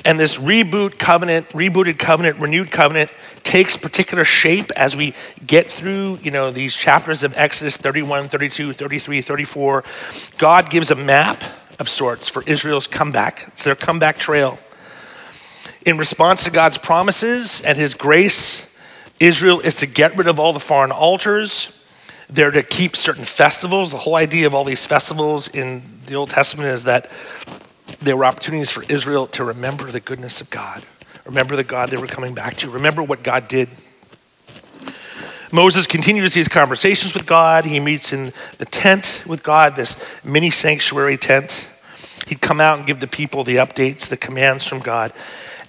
And 0.04 0.18
this 0.18 0.38
reboot 0.38 0.98
covenant, 0.98 1.48
rebooted 1.50 1.98
covenant, 1.98 2.38
renewed 2.38 2.70
covenant 2.70 3.12
takes 3.42 3.76
particular 3.76 4.24
shape 4.24 4.70
as 4.72 4.96
we 4.96 5.14
get 5.46 5.70
through, 5.70 6.18
you 6.22 6.30
know, 6.30 6.50
these 6.50 6.74
chapters 6.74 7.22
of 7.22 7.36
Exodus 7.36 7.76
31, 7.76 8.28
32, 8.28 8.72
33, 8.72 9.20
34. 9.20 9.84
God 10.38 10.70
gives 10.70 10.90
a 10.90 10.94
map 10.94 11.42
of 11.78 11.88
sorts 11.88 12.28
for 12.28 12.42
Israel's 12.44 12.86
comeback. 12.86 13.44
It's 13.48 13.64
their 13.64 13.76
comeback 13.76 14.18
trail. 14.18 14.58
In 15.84 15.98
response 15.98 16.44
to 16.44 16.50
God's 16.50 16.78
promises 16.78 17.60
and 17.60 17.76
his 17.76 17.92
grace, 17.92 18.74
Israel 19.20 19.60
is 19.60 19.76
to 19.76 19.86
get 19.86 20.16
rid 20.16 20.26
of 20.26 20.40
all 20.40 20.54
the 20.54 20.60
foreign 20.60 20.90
altars. 20.90 21.68
They're 22.30 22.50
to 22.50 22.62
keep 22.62 22.96
certain 22.96 23.24
festivals. 23.24 23.90
The 23.90 23.98
whole 23.98 24.16
idea 24.16 24.46
of 24.46 24.54
all 24.54 24.64
these 24.64 24.86
festivals 24.86 25.46
in 25.48 25.82
the 26.06 26.14
Old 26.14 26.30
Testament 26.30 26.70
is 26.70 26.84
that 26.84 27.10
there 28.00 28.16
were 28.16 28.24
opportunities 28.24 28.70
for 28.70 28.82
Israel 28.84 29.26
to 29.28 29.44
remember 29.44 29.90
the 29.90 30.00
goodness 30.00 30.40
of 30.40 30.48
God, 30.48 30.82
remember 31.26 31.54
the 31.54 31.64
God 31.64 31.90
they 31.90 31.98
were 31.98 32.06
coming 32.06 32.34
back 32.34 32.56
to, 32.56 32.70
remember 32.70 33.02
what 33.02 33.22
God 33.22 33.46
did. 33.46 33.68
Moses 35.52 35.86
continues 35.86 36.32
these 36.32 36.48
conversations 36.48 37.14
with 37.14 37.26
God. 37.26 37.64
He 37.64 37.78
meets 37.78 38.12
in 38.12 38.32
the 38.58 38.64
tent 38.64 39.22
with 39.26 39.42
God, 39.42 39.76
this 39.76 39.96
mini 40.24 40.50
sanctuary 40.50 41.16
tent. 41.18 41.68
He'd 42.26 42.40
come 42.40 42.60
out 42.60 42.78
and 42.78 42.86
give 42.86 43.00
the 43.00 43.06
people 43.06 43.44
the 43.44 43.56
updates, 43.56 44.08
the 44.08 44.16
commands 44.16 44.66
from 44.66 44.80
God. 44.80 45.12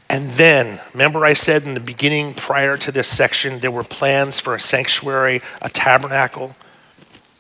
And 0.10 0.32
then, 0.32 0.80
remember, 0.94 1.26
I 1.26 1.34
said 1.34 1.64
in 1.64 1.74
the 1.74 1.80
beginning, 1.80 2.36
prior 2.36 2.78
to 2.78 2.92
this 2.92 3.08
section, 3.08 3.60
there 3.60 3.72
were 3.72 3.84
plans 3.84 4.40
for 4.40 4.54
a 4.54 4.60
sanctuary, 4.60 5.42
a 5.62 5.70
tabernacle. 5.70 6.56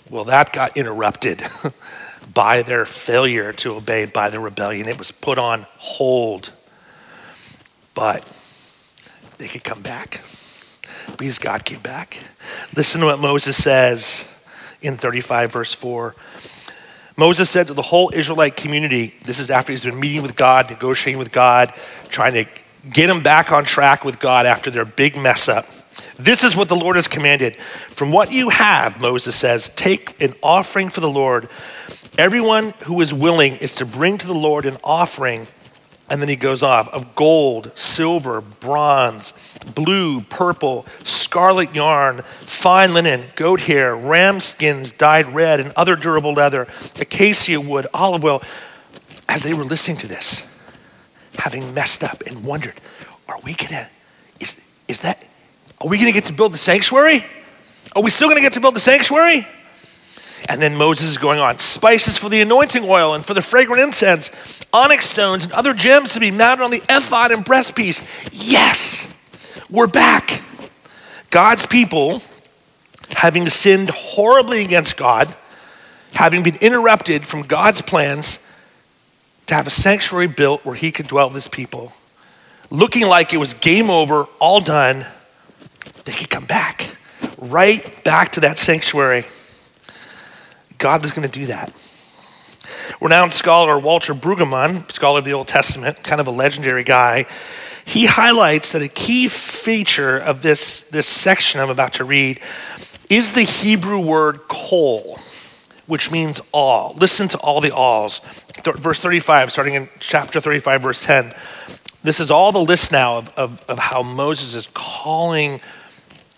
Well, 0.09 0.25
that 0.25 0.51
got 0.51 0.75
interrupted 0.75 1.43
by 2.33 2.63
their 2.63 2.85
failure 2.85 3.53
to 3.53 3.75
obey, 3.75 4.05
by 4.05 4.29
the 4.29 4.39
rebellion. 4.39 4.87
It 4.87 4.97
was 4.97 5.11
put 5.11 5.37
on 5.37 5.67
hold. 5.77 6.51
But 7.93 8.27
they 9.37 9.47
could 9.47 9.63
come 9.63 9.81
back 9.81 10.21
because 11.17 11.39
God 11.39 11.65
came 11.65 11.81
back. 11.81 12.19
Listen 12.75 13.01
to 13.01 13.07
what 13.07 13.19
Moses 13.19 13.61
says 13.61 14.27
in 14.81 14.97
35, 14.97 15.51
verse 15.51 15.73
4. 15.73 16.15
Moses 17.17 17.49
said 17.49 17.67
to 17.67 17.73
the 17.73 17.81
whole 17.81 18.11
Israelite 18.13 18.57
community, 18.57 19.13
this 19.25 19.39
is 19.39 19.49
after 19.49 19.71
he's 19.71 19.85
been 19.85 19.99
meeting 19.99 20.21
with 20.21 20.35
God, 20.35 20.69
negotiating 20.69 21.17
with 21.17 21.31
God, 21.31 21.73
trying 22.09 22.33
to 22.33 22.45
get 22.91 23.07
them 23.07 23.23
back 23.23 23.51
on 23.51 23.63
track 23.63 24.03
with 24.03 24.19
God 24.19 24.45
after 24.45 24.69
their 24.69 24.85
big 24.85 25.15
mess 25.15 25.47
up. 25.47 25.65
This 26.17 26.43
is 26.43 26.55
what 26.55 26.69
the 26.69 26.75
Lord 26.75 26.95
has 26.95 27.07
commanded. 27.07 27.55
From 27.89 28.11
what 28.11 28.31
you 28.31 28.49
have, 28.49 28.99
Moses 28.99 29.35
says, 29.35 29.69
take 29.69 30.21
an 30.21 30.33
offering 30.43 30.89
for 30.89 31.01
the 31.01 31.09
Lord. 31.09 31.49
Everyone 32.17 32.71
who 32.83 33.01
is 33.01 33.13
willing 33.13 33.57
is 33.57 33.75
to 33.75 33.85
bring 33.85 34.17
to 34.17 34.27
the 34.27 34.33
Lord 34.33 34.65
an 34.65 34.77
offering 34.83 35.47
and 36.09 36.21
then 36.21 36.29
he 36.29 36.35
goes 36.35 36.61
off 36.61 36.87
of 36.89 37.15
gold, 37.15 37.71
silver, 37.75 38.41
bronze, 38.41 39.33
blue, 39.73 40.21
purple, 40.21 40.85
scarlet 41.03 41.73
yarn, 41.73 42.21
fine 42.45 42.93
linen, 42.93 43.25
goat 43.35 43.61
hair, 43.61 43.95
ram 43.95 44.39
skins 44.39 44.91
dyed 44.91 45.33
red, 45.33 45.59
and 45.59 45.71
other 45.75 45.95
durable 45.95 46.33
leather, 46.33 46.67
acacia 46.99 47.59
wood, 47.59 47.87
olive 47.93 48.23
oil. 48.23 48.41
As 49.27 49.41
they 49.41 49.53
were 49.53 49.63
listening 49.63 49.97
to 49.97 50.07
this, 50.07 50.47
having 51.37 51.73
messed 51.73 52.03
up 52.03 52.21
and 52.27 52.43
wondered, 52.43 52.79
are 53.27 53.39
we 53.43 53.53
gonna, 53.55 53.89
is, 54.39 54.55
is 54.87 54.99
that, 54.99 55.23
are 55.81 55.87
we 55.87 55.97
gonna 55.97 56.11
get 56.11 56.25
to 56.25 56.33
build 56.33 56.53
the 56.53 56.57
sanctuary? 56.57 57.25
Are 57.95 58.03
we 58.03 58.11
still 58.11 58.27
gonna 58.27 58.41
get 58.41 58.53
to 58.53 58.59
build 58.59 58.75
the 58.75 58.79
sanctuary? 58.79 59.47
And 60.47 60.61
then 60.61 60.75
Moses 60.75 61.07
is 61.07 61.17
going 61.17 61.39
on 61.39 61.57
spices 61.59 62.17
for 62.17 62.29
the 62.29 62.41
anointing 62.41 62.83
oil 62.83 63.15
and 63.15 63.25
for 63.25 63.33
the 63.33 63.41
fragrant 63.41 63.81
incense, 63.81 64.31
onyx 64.71 65.09
stones 65.09 65.43
and 65.43 65.53
other 65.53 65.73
gems 65.73 66.13
to 66.13 66.19
be 66.19 66.29
mounted 66.29 66.63
on 66.63 66.71
the 66.71 66.83
ephod 66.87 67.31
and 67.31 67.43
breastpiece. 67.43 68.03
Yes, 68.31 69.11
we're 69.75 69.87
back. 69.87 70.41
God's 71.31 71.65
people, 71.65 72.21
having 73.09 73.49
sinned 73.49 73.89
horribly 73.89 74.63
against 74.63 74.95
God, 74.95 75.35
having 76.13 76.43
been 76.43 76.55
interrupted 76.61 77.27
from 77.27 77.41
God's 77.41 77.81
plans 77.81 78.39
to 79.47 79.53
have 79.53 79.67
a 79.67 79.71
sanctuary 79.71 80.27
built 80.27 80.63
where 80.63 80.75
he 80.75 80.93
could 80.93 81.07
dwell 81.07 81.27
with 81.27 81.35
his 81.35 81.49
people, 81.49 81.91
looking 82.69 83.05
like 83.05 83.33
it 83.33 83.37
was 83.37 83.53
game 83.53 83.89
over, 83.89 84.23
all 84.39 84.61
done, 84.61 85.05
they 86.05 86.13
could 86.13 86.29
come 86.29 86.45
back, 86.45 86.95
right 87.37 88.01
back 88.05 88.31
to 88.31 88.39
that 88.39 88.57
sanctuary. 88.57 89.25
God 90.77 91.01
was 91.01 91.11
going 91.11 91.29
to 91.29 91.39
do 91.39 91.47
that. 91.47 91.73
Renowned 93.01 93.33
scholar 93.33 93.77
Walter 93.77 94.13
Brueggemann, 94.13 94.89
scholar 94.89 95.19
of 95.19 95.25
the 95.25 95.33
Old 95.33 95.49
Testament, 95.49 96.01
kind 96.01 96.21
of 96.21 96.27
a 96.27 96.31
legendary 96.31 96.85
guy, 96.85 97.25
he 97.85 98.07
highlights 98.07 98.71
that 98.71 98.81
a 98.81 98.87
key 98.87 99.27
feature 99.27 100.17
of 100.17 100.41
this, 100.41 100.81
this 100.81 101.07
section 101.07 101.61
I'm 101.61 101.69
about 101.69 101.93
to 101.93 102.03
read 102.03 102.41
is 103.09 103.33
the 103.33 103.43
Hebrew 103.43 103.99
word 103.99 104.47
kol, 104.47 105.19
which 105.85 106.09
means 106.11 106.41
all. 106.51 106.95
Listen 106.97 107.27
to 107.29 107.37
all 107.37 107.61
the 107.61 107.73
alls. 107.73 108.21
Th- 108.63 108.75
verse 108.75 108.99
35, 108.99 109.51
starting 109.51 109.75
in 109.75 109.89
chapter 109.99 110.41
35, 110.41 110.81
verse 110.81 111.03
10. 111.03 111.33
This 112.03 112.19
is 112.19 112.31
all 112.31 112.51
the 112.51 112.59
list 112.59 112.91
now 112.91 113.17
of, 113.17 113.29
of, 113.37 113.65
of 113.69 113.79
how 113.79 114.01
Moses 114.01 114.55
is 114.55 114.67
calling 114.73 115.61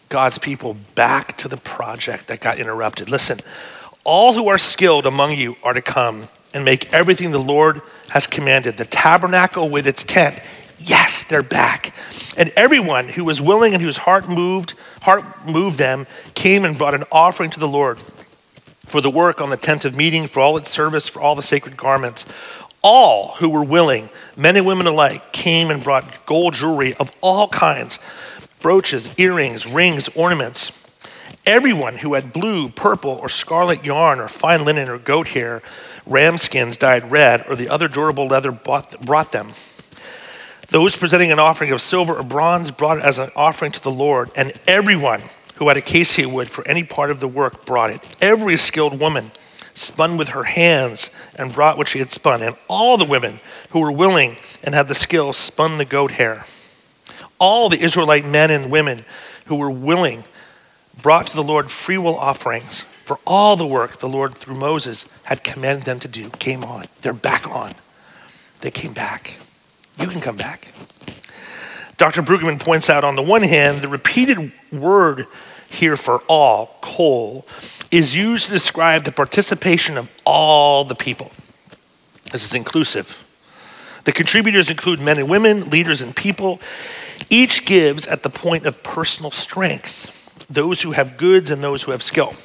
God's 0.10 0.38
people 0.38 0.76
back 0.96 1.38
to 1.38 1.48
the 1.48 1.58
project 1.58 2.28
that 2.28 2.42
got 2.42 2.60
interrupted. 2.60 3.10
Listen, 3.10 3.40
all 4.04 4.34
who 4.34 4.48
are 4.48 4.58
skilled 4.58 5.06
among 5.06 5.32
you 5.32 5.56
are 5.64 5.74
to 5.74 5.82
come 5.82 6.28
and 6.54 6.64
make 6.64 6.94
everything 6.94 7.32
the 7.32 7.40
Lord 7.40 7.82
has 8.10 8.28
commanded. 8.28 8.78
The 8.78 8.86
tabernacle 8.86 9.70
with 9.70 9.86
its 9.86 10.04
tent, 10.04 10.40
yes, 10.80 11.24
they're 11.24 11.44
back. 11.44 11.94
And 12.36 12.52
everyone 12.56 13.10
who 13.10 13.24
was 13.24 13.42
willing 13.42 13.74
and 13.74 13.82
whose 13.82 13.98
heart 13.98 14.30
moved, 14.30 14.74
heart 15.02 15.24
moved 15.46 15.78
them, 15.78 16.08
came 16.34 16.66
and 16.66 16.78
brought 16.78 16.94
an 16.94 17.04
offering 17.12 17.50
to 17.52 17.60
the 17.60 17.68
Lord 17.68 18.00
for 18.88 19.02
the 19.02 19.10
work 19.12 19.42
on 19.42 19.50
the 19.50 19.58
tent 19.58 19.86
of 19.86 19.96
meeting, 19.96 20.28
for 20.28 20.40
all 20.40 20.58
its 20.58 20.72
service, 20.72 21.08
for 21.08 21.22
all 21.22 21.36
the 21.36 21.44
sacred 21.44 21.78
garments. 21.78 22.26
All 22.82 23.36
who 23.36 23.50
were 23.50 23.64
willing, 23.64 24.10
men 24.38 24.56
and 24.56 24.66
women 24.66 24.88
alike, 24.88 25.34
came 25.34 25.70
and 25.70 25.84
brought 25.84 26.26
gold 26.26 26.54
jewelry 26.54 26.94
of 26.96 27.12
all 27.22 27.50
kinds 27.50 28.00
brooches, 28.62 29.10
earrings, 29.18 29.68
rings, 29.68 30.10
ornaments. 30.16 30.72
Everyone 31.46 31.98
who 31.98 32.16
had 32.16 32.34
blue, 32.34 32.70
purple, 32.70 33.12
or 33.12 33.30
scarlet 33.30 33.86
yarn, 33.86 34.20
or 34.20 34.28
fine 34.28 34.66
linen, 34.66 34.90
or 34.90 34.98
goat 34.98 35.30
hair, 35.30 35.62
ram 36.06 36.38
skins 36.38 36.76
dyed 36.76 37.12
red, 37.12 37.46
or 37.48 37.56
the 37.56 37.70
other 37.70 37.88
durable 37.88 38.28
leather 38.28 38.52
bought, 38.52 39.00
brought 39.06 39.32
them. 39.32 39.54
Those 40.70 40.96
presenting 40.96 41.32
an 41.32 41.40
offering 41.40 41.72
of 41.72 41.82
silver 41.82 42.18
or 42.18 42.24
bronze 42.24 42.72
brought 42.72 42.98
it 42.98 43.04
as 43.06 43.20
an 43.20 43.32
offering 43.36 43.72
to 43.72 43.82
the 43.82 43.92
Lord, 43.92 44.32
and 44.36 44.52
everyone 44.68 45.24
who 45.56 45.70
had 45.70 45.78
a 45.78 45.80
acacia 45.80 46.28
wood 46.28 46.50
for 46.50 46.68
any 46.68 46.84
part 46.84 47.10
of 47.10 47.20
the 47.20 47.28
work 47.28 47.66
brought 47.66 47.90
it. 47.90 48.02
Every 48.20 48.58
skilled 48.58 49.00
woman 49.00 49.32
spun 49.74 50.18
with 50.18 50.30
her 50.30 50.44
hands 50.44 51.10
and 51.36 51.54
brought 51.54 51.78
what 51.78 51.88
she 51.88 52.00
had 52.00 52.12
spun, 52.12 52.44
and 52.44 52.56
all 52.68 52.98
the 52.98 53.06
women 53.06 53.40
who 53.72 53.80
were 53.80 53.92
willing 53.92 54.38
and 54.62 54.76
had 54.76 54.88
the 54.88 54.96
skill 54.96 55.34
spun 55.34 55.78
the 55.78 55.86
goat 55.86 56.12
hair. 56.12 56.46
All 57.40 57.70
the 57.70 57.80
Israelite 57.80 58.26
men 58.26 58.52
and 58.52 58.70
women 58.70 59.06
who 59.46 59.56
were 59.56 59.72
willing 59.72 60.26
brought 61.02 61.28
to 61.28 61.36
the 61.36 61.44
Lord 61.44 61.72
freewill 61.72 62.18
offerings 62.18 62.84
for 63.06 63.20
all 63.26 63.56
the 63.56 63.66
work 63.66 63.98
the 63.98 64.10
Lord, 64.10 64.36
through 64.36 64.56
Moses, 64.56 65.06
had 65.24 65.44
commanded 65.44 65.86
them 65.86 66.00
to 66.02 66.10
do, 66.10 66.30
came 66.32 66.64
on. 66.64 66.88
They're 67.02 67.14
back 67.14 67.48
on. 67.48 67.74
They 68.60 68.72
came 68.72 68.92
back. 68.92 69.40
You 70.00 70.08
can 70.08 70.22
come 70.22 70.38
back. 70.38 70.74
Dr. 71.98 72.22
Brueggemann 72.22 72.60
points 72.60 72.90
out 72.90 73.04
on 73.04 73.16
the 73.16 73.24
one 73.24 73.42
hand, 73.42 73.82
the 73.82 73.88
repeated 73.88 74.52
word 74.72 75.26
here 75.70 75.98
for 75.98 76.20
all, 76.28 76.78
kol, 76.82 77.46
is 77.90 78.16
used 78.16 78.46
to 78.46 78.52
describe 78.52 79.04
the 79.04 79.12
participation 79.12 79.98
of 79.98 80.10
all 80.24 80.84
the 80.84 80.96
people. 80.96 81.32
This 82.32 82.46
is 82.46 82.54
inclusive. 82.54 83.18
The 84.04 84.12
contributors 84.12 84.70
include 84.70 85.02
men 85.02 85.18
and 85.18 85.30
women, 85.30 85.70
leaders 85.70 86.02
and 86.02 86.16
people. 86.16 86.62
Each 87.30 87.66
gives 87.66 88.08
at 88.08 88.24
the 88.24 88.30
point 88.30 88.66
of 88.66 88.84
personal 88.84 89.32
strength 89.32 90.14
those 90.50 90.84
who 90.84 90.92
have 90.92 91.18
goods 91.18 91.52
and 91.52 91.64
those 91.64 91.84
who 91.84 91.92
have 91.92 92.04
skill. 92.04 92.36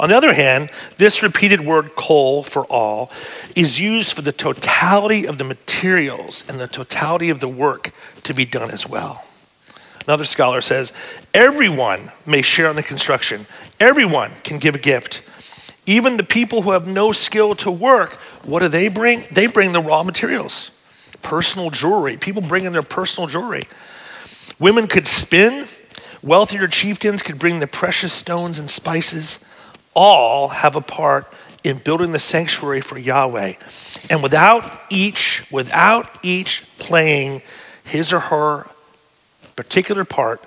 On 0.00 0.08
the 0.08 0.16
other 0.16 0.32
hand, 0.32 0.70
this 0.96 1.22
repeated 1.22 1.60
word 1.60 1.94
kol 1.94 2.42
for 2.42 2.64
all 2.64 3.10
is 3.54 3.80
used 3.80 4.14
for 4.14 4.22
the 4.22 4.32
totality 4.32 5.26
of 5.26 5.38
the 5.38 5.44
materials 5.44 6.44
and 6.48 6.58
the 6.58 6.68
totality 6.68 7.30
of 7.30 7.40
the 7.40 7.48
work 7.48 7.92
to 8.24 8.34
be 8.34 8.44
done 8.44 8.70
as 8.70 8.88
well. 8.88 9.24
Another 10.06 10.24
scholar 10.24 10.60
says 10.60 10.92
everyone 11.34 12.10
may 12.26 12.42
share 12.42 12.70
in 12.70 12.76
the 12.76 12.82
construction, 12.82 13.46
everyone 13.78 14.32
can 14.42 14.58
give 14.58 14.74
a 14.74 14.78
gift. 14.78 15.22
Even 15.86 16.16
the 16.16 16.24
people 16.24 16.62
who 16.62 16.72
have 16.72 16.86
no 16.86 17.12
skill 17.12 17.54
to 17.56 17.70
work, 17.70 18.14
what 18.44 18.60
do 18.60 18.68
they 18.68 18.88
bring? 18.88 19.26
They 19.30 19.46
bring 19.46 19.72
the 19.72 19.80
raw 19.80 20.02
materials, 20.02 20.70
personal 21.22 21.70
jewelry. 21.70 22.16
People 22.16 22.42
bring 22.42 22.64
in 22.64 22.72
their 22.72 22.82
personal 22.82 23.26
jewelry. 23.26 23.64
Women 24.58 24.86
could 24.86 25.06
spin, 25.06 25.66
Wealthier 26.22 26.66
chieftains 26.66 27.22
could 27.22 27.38
bring 27.38 27.60
the 27.60 27.66
precious 27.66 28.12
stones 28.12 28.58
and 28.58 28.68
spices. 28.68 29.38
All 30.00 30.46
have 30.46 30.76
a 30.76 30.80
part 30.80 31.26
in 31.64 31.78
building 31.78 32.12
the 32.12 32.20
sanctuary 32.20 32.80
for 32.80 32.96
Yahweh. 32.96 33.54
And 34.08 34.22
without 34.22 34.80
each, 34.90 35.44
without 35.50 36.08
each 36.22 36.64
playing 36.78 37.42
his 37.82 38.12
or 38.12 38.20
her 38.20 38.68
particular 39.56 40.04
part, 40.04 40.40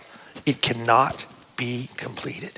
it 0.46 0.62
cannot 0.62 1.26
be 1.58 1.90
completed. 1.98 2.58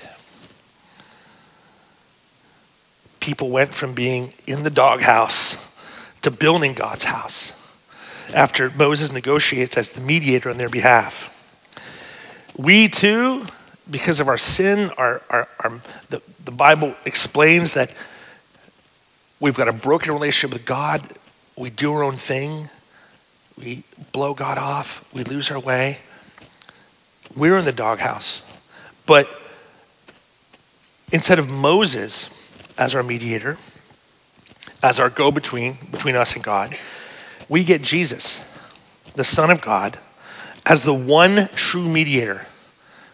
People 3.20 3.50
went 3.50 3.74
from 3.74 3.94
being 3.94 4.36
in 4.46 4.62
the 4.62 4.70
doghouse 4.70 5.58
to 6.22 6.30
building 6.30 6.74
God's 6.74 7.06
house 7.06 7.54
after 8.36 8.70
Moses 8.70 9.12
negotiates 9.12 9.80
as 9.80 9.90
the 9.90 10.02
mediator 10.02 10.52
on 10.52 10.58
their 10.58 10.70
behalf. 10.70 11.32
We 12.56 12.88
too, 12.88 13.48
because 13.90 14.20
of 14.20 14.28
our 14.28 14.38
sin, 14.38 14.92
our, 14.98 15.22
our, 15.30 15.48
our, 15.60 15.82
the, 16.10 16.22
the 16.46 16.52
Bible 16.52 16.96
explains 17.06 17.74
that 17.74 17.92
we've 19.40 19.56
got 19.56 19.68
a 19.68 19.74
broken 19.74 20.14
relationship 20.14 20.54
with 20.54 20.66
God. 20.66 21.02
we 21.58 21.70
do 21.70 21.92
our 21.94 22.04
own 22.04 22.18
thing, 22.18 22.70
we 23.58 23.84
blow 24.12 24.34
God 24.34 24.58
off, 24.58 25.06
we 25.14 25.24
lose 25.24 25.52
our 25.52 25.60
way. 25.60 26.00
We're 27.36 27.58
in 27.58 27.66
the 27.66 27.72
doghouse. 27.72 28.42
But 29.06 29.28
instead 31.12 31.40
of 31.40 31.50
Moses 31.50 32.30
as 32.78 32.96
our 32.96 33.04
mediator, 33.04 33.58
as 34.82 35.00
our 35.00 35.10
go 35.10 35.32
between 35.32 35.78
between 35.92 36.16
us 36.16 36.36
and 36.36 36.44
God, 36.44 36.76
we 37.50 37.64
get 37.64 37.82
Jesus, 37.82 38.42
the 39.16 39.24
Son 39.24 39.50
of 39.50 39.62
God, 39.62 39.98
as 40.66 40.84
the 40.84 40.94
one 40.94 41.50
true 41.56 41.88
mediator 41.88 42.48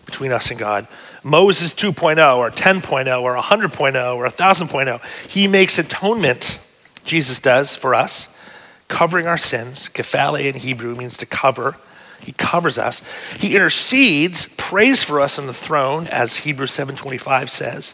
between 0.10 0.32
us 0.32 0.50
and 0.50 0.60
God. 0.60 0.88
Moses 1.24 1.74
2.0 1.74 2.38
or 2.38 2.50
10.0 2.50 3.22
or 3.22 3.36
100.0 3.38 4.16
or 4.16 4.28
1000.0, 4.28 5.02
he 5.28 5.48
makes 5.48 5.78
atonement, 5.78 6.60
Jesus 7.04 7.40
does 7.40 7.76
for 7.76 7.94
us, 7.94 8.28
covering 8.88 9.28
our 9.28 9.38
sins. 9.38 9.90
Kephale 9.94 10.44
in 10.44 10.56
Hebrew 10.56 10.96
means 10.96 11.18
to 11.18 11.26
cover. 11.26 11.76
He 12.20 12.34
covers 12.34 12.78
us. 12.78 13.02
He 13.38 13.56
intercedes, 13.56 14.48
prays 14.58 15.04
for 15.04 15.22
us 15.22 15.40
on 15.40 15.48
the 15.48 15.54
throne, 15.54 16.08
as 16.08 16.38
Hebrews 16.38 16.72
7:25 16.72 17.50
says. 17.50 17.94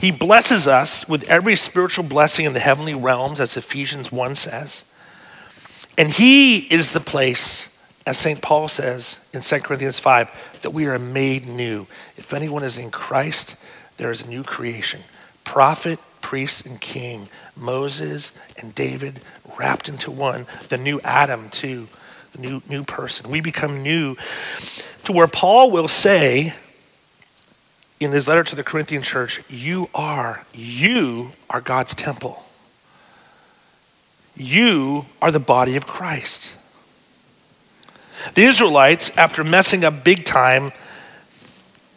He 0.00 0.10
blesses 0.10 0.68
us 0.68 1.08
with 1.08 1.24
every 1.24 1.56
spiritual 1.56 2.04
blessing 2.04 2.44
in 2.44 2.52
the 2.52 2.60
heavenly 2.60 2.94
realms, 2.94 3.40
as 3.40 3.56
Ephesians 3.56 4.12
1 4.12 4.34
says. 4.34 4.84
And 5.96 6.10
he 6.10 6.58
is 6.58 6.90
the 6.90 7.00
place, 7.00 7.68
as 8.06 8.18
St. 8.18 8.42
Paul 8.42 8.68
says 8.68 9.20
in 9.32 9.40
2 9.40 9.60
Corinthians 9.60 9.98
5, 9.98 10.58
that 10.62 10.70
we 10.70 10.86
are 10.86 10.98
made 10.98 11.46
new. 11.46 11.86
If 12.16 12.34
anyone 12.34 12.62
is 12.62 12.76
in 12.76 12.90
Christ, 12.90 13.56
there 13.96 14.10
is 14.10 14.22
a 14.22 14.28
new 14.28 14.42
creation. 14.42 15.00
Prophet, 15.44 15.98
priest, 16.20 16.66
and 16.66 16.80
king, 16.80 17.28
Moses 17.56 18.32
and 18.58 18.74
David 18.74 19.20
wrapped 19.58 19.88
into 19.88 20.10
one, 20.10 20.46
the 20.68 20.78
new 20.78 21.00
Adam, 21.02 21.48
too 21.50 21.88
the 22.34 22.40
new, 22.40 22.62
new 22.68 22.84
person. 22.84 23.30
We 23.30 23.40
become 23.40 23.82
new 23.82 24.16
to 25.04 25.12
where 25.12 25.28
Paul 25.28 25.70
will 25.70 25.88
say 25.88 26.54
in 28.00 28.12
his 28.12 28.28
letter 28.28 28.44
to 28.44 28.56
the 28.56 28.64
Corinthian 28.64 29.02
church, 29.02 29.40
you 29.48 29.88
are, 29.94 30.44
you 30.52 31.32
are 31.48 31.60
God's 31.60 31.94
temple. 31.94 32.44
You 34.36 35.06
are 35.22 35.30
the 35.30 35.40
body 35.40 35.76
of 35.76 35.86
Christ. 35.86 36.52
The 38.32 38.42
Israelites, 38.42 39.10
after 39.18 39.44
messing 39.44 39.84
up 39.84 40.02
big 40.02 40.24
time, 40.24 40.72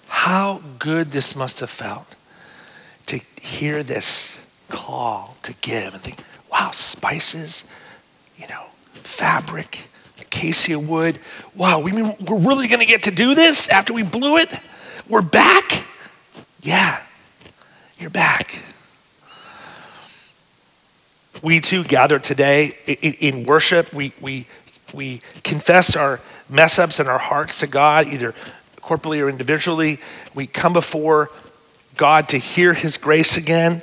how 0.07 0.61
good 0.77 1.11
this 1.11 1.35
must 1.35 1.61
have 1.61 1.69
felt 1.69 2.15
to 3.05 3.21
hear 3.41 3.83
this 3.83 4.37
call 4.69 5.37
to 5.43 5.53
give 5.61 5.93
and 5.93 6.03
think, 6.03 6.19
wow, 6.51 6.71
spices, 6.71 7.63
you 8.37 8.47
know, 8.47 8.65
fabric, 9.03 9.87
acacia 10.19 10.77
wood. 10.77 11.19
Wow, 11.55 11.79
we 11.79 11.91
mean 11.91 12.15
we're 12.19 12.37
really 12.37 12.67
going 12.67 12.81
to 12.81 12.85
get 12.85 13.03
to 13.03 13.11
do 13.11 13.33
this 13.33 13.69
after 13.69 13.93
we 13.93 14.03
blew 14.03 14.37
it? 14.37 14.49
We're 15.07 15.21
back? 15.21 15.85
Yeah, 16.61 17.01
you're 17.97 18.09
back. 18.09 18.59
We 21.41 21.61
too 21.61 21.83
gather 21.83 22.19
today 22.19 22.77
in 22.87 23.45
worship. 23.45 23.93
We, 23.93 24.11
we, 24.19 24.47
we 24.93 25.21
confess 25.43 25.95
our 25.95 26.19
mess 26.49 26.79
ups 26.79 26.99
in 26.99 27.07
our 27.07 27.17
hearts 27.17 27.59
to 27.59 27.67
God, 27.67 28.07
either 28.07 28.33
corporately 28.81 29.21
or 29.21 29.29
individually. 29.29 29.99
We 30.33 30.47
come 30.47 30.73
before 30.73 31.29
God 31.95 32.29
to 32.29 32.37
hear 32.37 32.73
His 32.73 32.97
grace 32.97 33.37
again. 33.37 33.81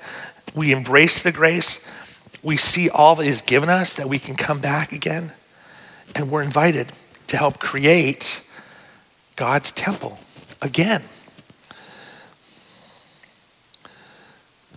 We 0.54 0.72
embrace 0.72 1.22
the 1.22 1.32
grace. 1.32 1.84
We 2.42 2.56
see 2.56 2.88
all 2.88 3.16
that 3.16 3.24
He's 3.24 3.42
given 3.42 3.68
us 3.68 3.94
that 3.96 4.08
we 4.08 4.18
can 4.18 4.36
come 4.36 4.60
back 4.60 4.92
again. 4.92 5.32
And 6.14 6.30
we're 6.30 6.42
invited 6.42 6.92
to 7.28 7.36
help 7.36 7.58
create 7.58 8.42
God's 9.36 9.72
temple 9.72 10.18
again. 10.62 11.02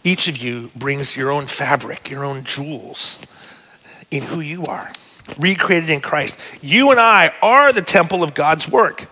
Each 0.04 0.28
of 0.28 0.38
you 0.38 0.72
brings 0.76 1.18
your 1.18 1.32
own 1.32 1.48
fabric, 1.48 2.10
your 2.10 2.24
own 2.24 2.44
jewels 2.44 3.18
in 4.10 4.24
who 4.24 4.40
you 4.40 4.66
are, 4.66 4.92
recreated 5.38 5.90
in 5.90 6.02
Christ. 6.02 6.38
You 6.62 6.92
and 6.92 7.00
I 7.00 7.34
are 7.42 7.74
the 7.74 7.82
temple 7.82 8.24
of 8.24 8.34
God's 8.34 8.68
work. 8.68 9.08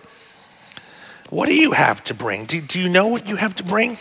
What 1.30 1.48
do 1.48 1.54
you 1.54 1.72
have 1.72 2.02
to 2.04 2.14
bring? 2.14 2.44
Do, 2.44 2.60
do 2.60 2.80
you 2.80 2.88
know 2.88 3.08
what 3.08 3.28
you 3.28 3.36
have 3.36 3.56
to 3.56 3.64
bring? 3.64 3.98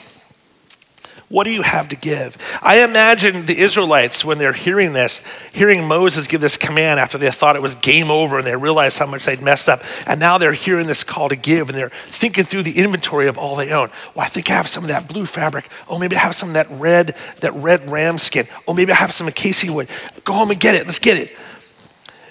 What 1.28 1.45
do 1.45 1.51
you 1.51 1.63
have 1.63 1.89
to 1.89 1.95
give? 1.95 2.38
I 2.62 2.84
imagine 2.84 3.47
the 3.47 3.58
Israelites, 3.58 4.23
when 4.23 4.38
they're 4.38 4.54
hearing 4.54 4.93
this, 4.93 5.23
hearing 5.51 5.88
Moses 5.88 6.28
give 6.28 6.39
this 6.39 6.56
command 6.56 6.99
after 6.99 7.17
they 7.17 7.32
thought 7.32 7.56
it 7.56 7.63
was 7.63 7.73
game 7.73 8.12
over 8.12 8.38
and 8.38 8.45
they 8.45 8.56
realized 8.56 8.99
how 8.99 9.08
much 9.08 9.25
they'd 9.25 9.41
messed 9.41 9.67
up. 9.67 9.82
And 10.06 10.19
now 10.19 10.38
they're 10.38 10.54
hearing 10.54 10.86
this 10.86 11.04
call 11.04 11.30
to 11.30 11.36
give 11.36 11.69
and 11.69 11.78
they're 11.78 11.91
thinking 12.12 12.43
through 12.43 12.62
the 12.62 12.78
inventory 12.78 13.28
of 13.28 13.39
all 13.39 13.56
they 13.56 13.71
own. 13.71 13.89
Well, 14.13 14.23
I 14.23 14.30
think 14.30 14.51
I 14.51 14.54
have 14.54 14.67
some 14.67 14.84
of 14.84 14.89
that 14.89 15.08
blue 15.08 15.25
fabric. 15.25 15.67
Oh, 15.88 15.97
maybe 15.97 16.15
I 16.15 16.19
have 16.19 16.36
some 16.36 16.49
of 16.49 16.54
that 16.54 16.69
red, 16.69 17.15
that 17.39 17.54
red 17.56 17.89
ram 17.89 18.19
skin. 18.19 18.47
Oh, 18.67 18.75
maybe 18.75 18.91
I 18.91 18.95
have 18.95 19.12
some 19.12 19.28
acacia 19.28 19.73
wood. 19.73 19.89
Go 20.25 20.34
home 20.34 20.51
and 20.51 20.60
get 20.60 20.75
it. 20.75 20.86
Let's 20.86 20.99
get 20.99 21.17
it. 21.17 21.36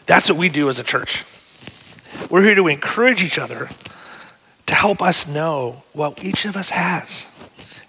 That's 0.07 0.29
what 0.29 0.39
we 0.39 0.49
do 0.49 0.69
as 0.69 0.79
a 0.79 0.85
church. 0.85 1.25
We're 2.31 2.43
here 2.43 2.55
to 2.55 2.69
encourage 2.69 3.23
each 3.23 3.39
other 3.39 3.71
to 4.67 4.75
help 4.75 5.03
us 5.03 5.27
know 5.27 5.83
what 5.93 6.23
each 6.25 6.45
of 6.45 6.57
us 6.57 6.71
has 6.71 7.27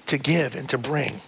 to 0.08 0.18
give 0.18 0.56
and 0.56 0.68
to 0.70 0.78
bring. 0.78 1.22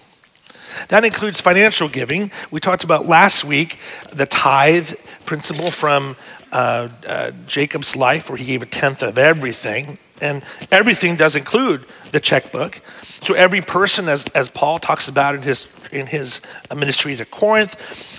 That 0.90 1.06
includes 1.06 1.42
financial 1.42 1.88
giving. 1.88 2.32
We 2.52 2.60
talked 2.60 2.84
about 2.84 3.08
last 3.08 3.44
week 3.44 3.80
the 4.12 4.26
tithe 4.26 4.94
principle 5.26 5.72
from 5.72 6.16
uh, 6.52 6.90
uh, 7.06 7.32
Jacob's 7.48 7.96
life, 7.96 8.30
where 8.30 8.38
he 8.38 8.46
gave 8.46 8.62
a 8.62 8.66
tenth 8.66 9.04
of 9.04 9.18
everything. 9.18 9.98
And 10.22 10.44
everything 10.72 11.16
does 11.16 11.36
include 11.36 11.86
the 12.12 12.20
checkbook. 12.20 12.82
So 13.22 13.34
every 13.34 13.62
person, 13.62 14.08
as, 14.08 14.24
as 14.36 14.50
Paul 14.50 14.80
talks 14.80 15.08
about 15.08 15.36
in 15.36 15.42
his, 15.42 15.68
in 15.92 16.08
his 16.08 16.42
ministry 16.76 17.16
to 17.16 17.26
Corinth, 17.26 17.76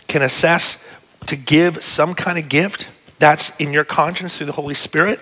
can 0.06 0.22
assess 0.22 0.86
to 1.28 1.36
give 1.36 1.82
some 1.84 2.14
kind 2.14 2.38
of 2.38 2.48
gift 2.48 2.88
that's 3.18 3.54
in 3.58 3.72
your 3.72 3.84
conscience 3.84 4.36
through 4.36 4.46
the 4.46 4.52
Holy 4.52 4.74
Spirit. 4.74 5.20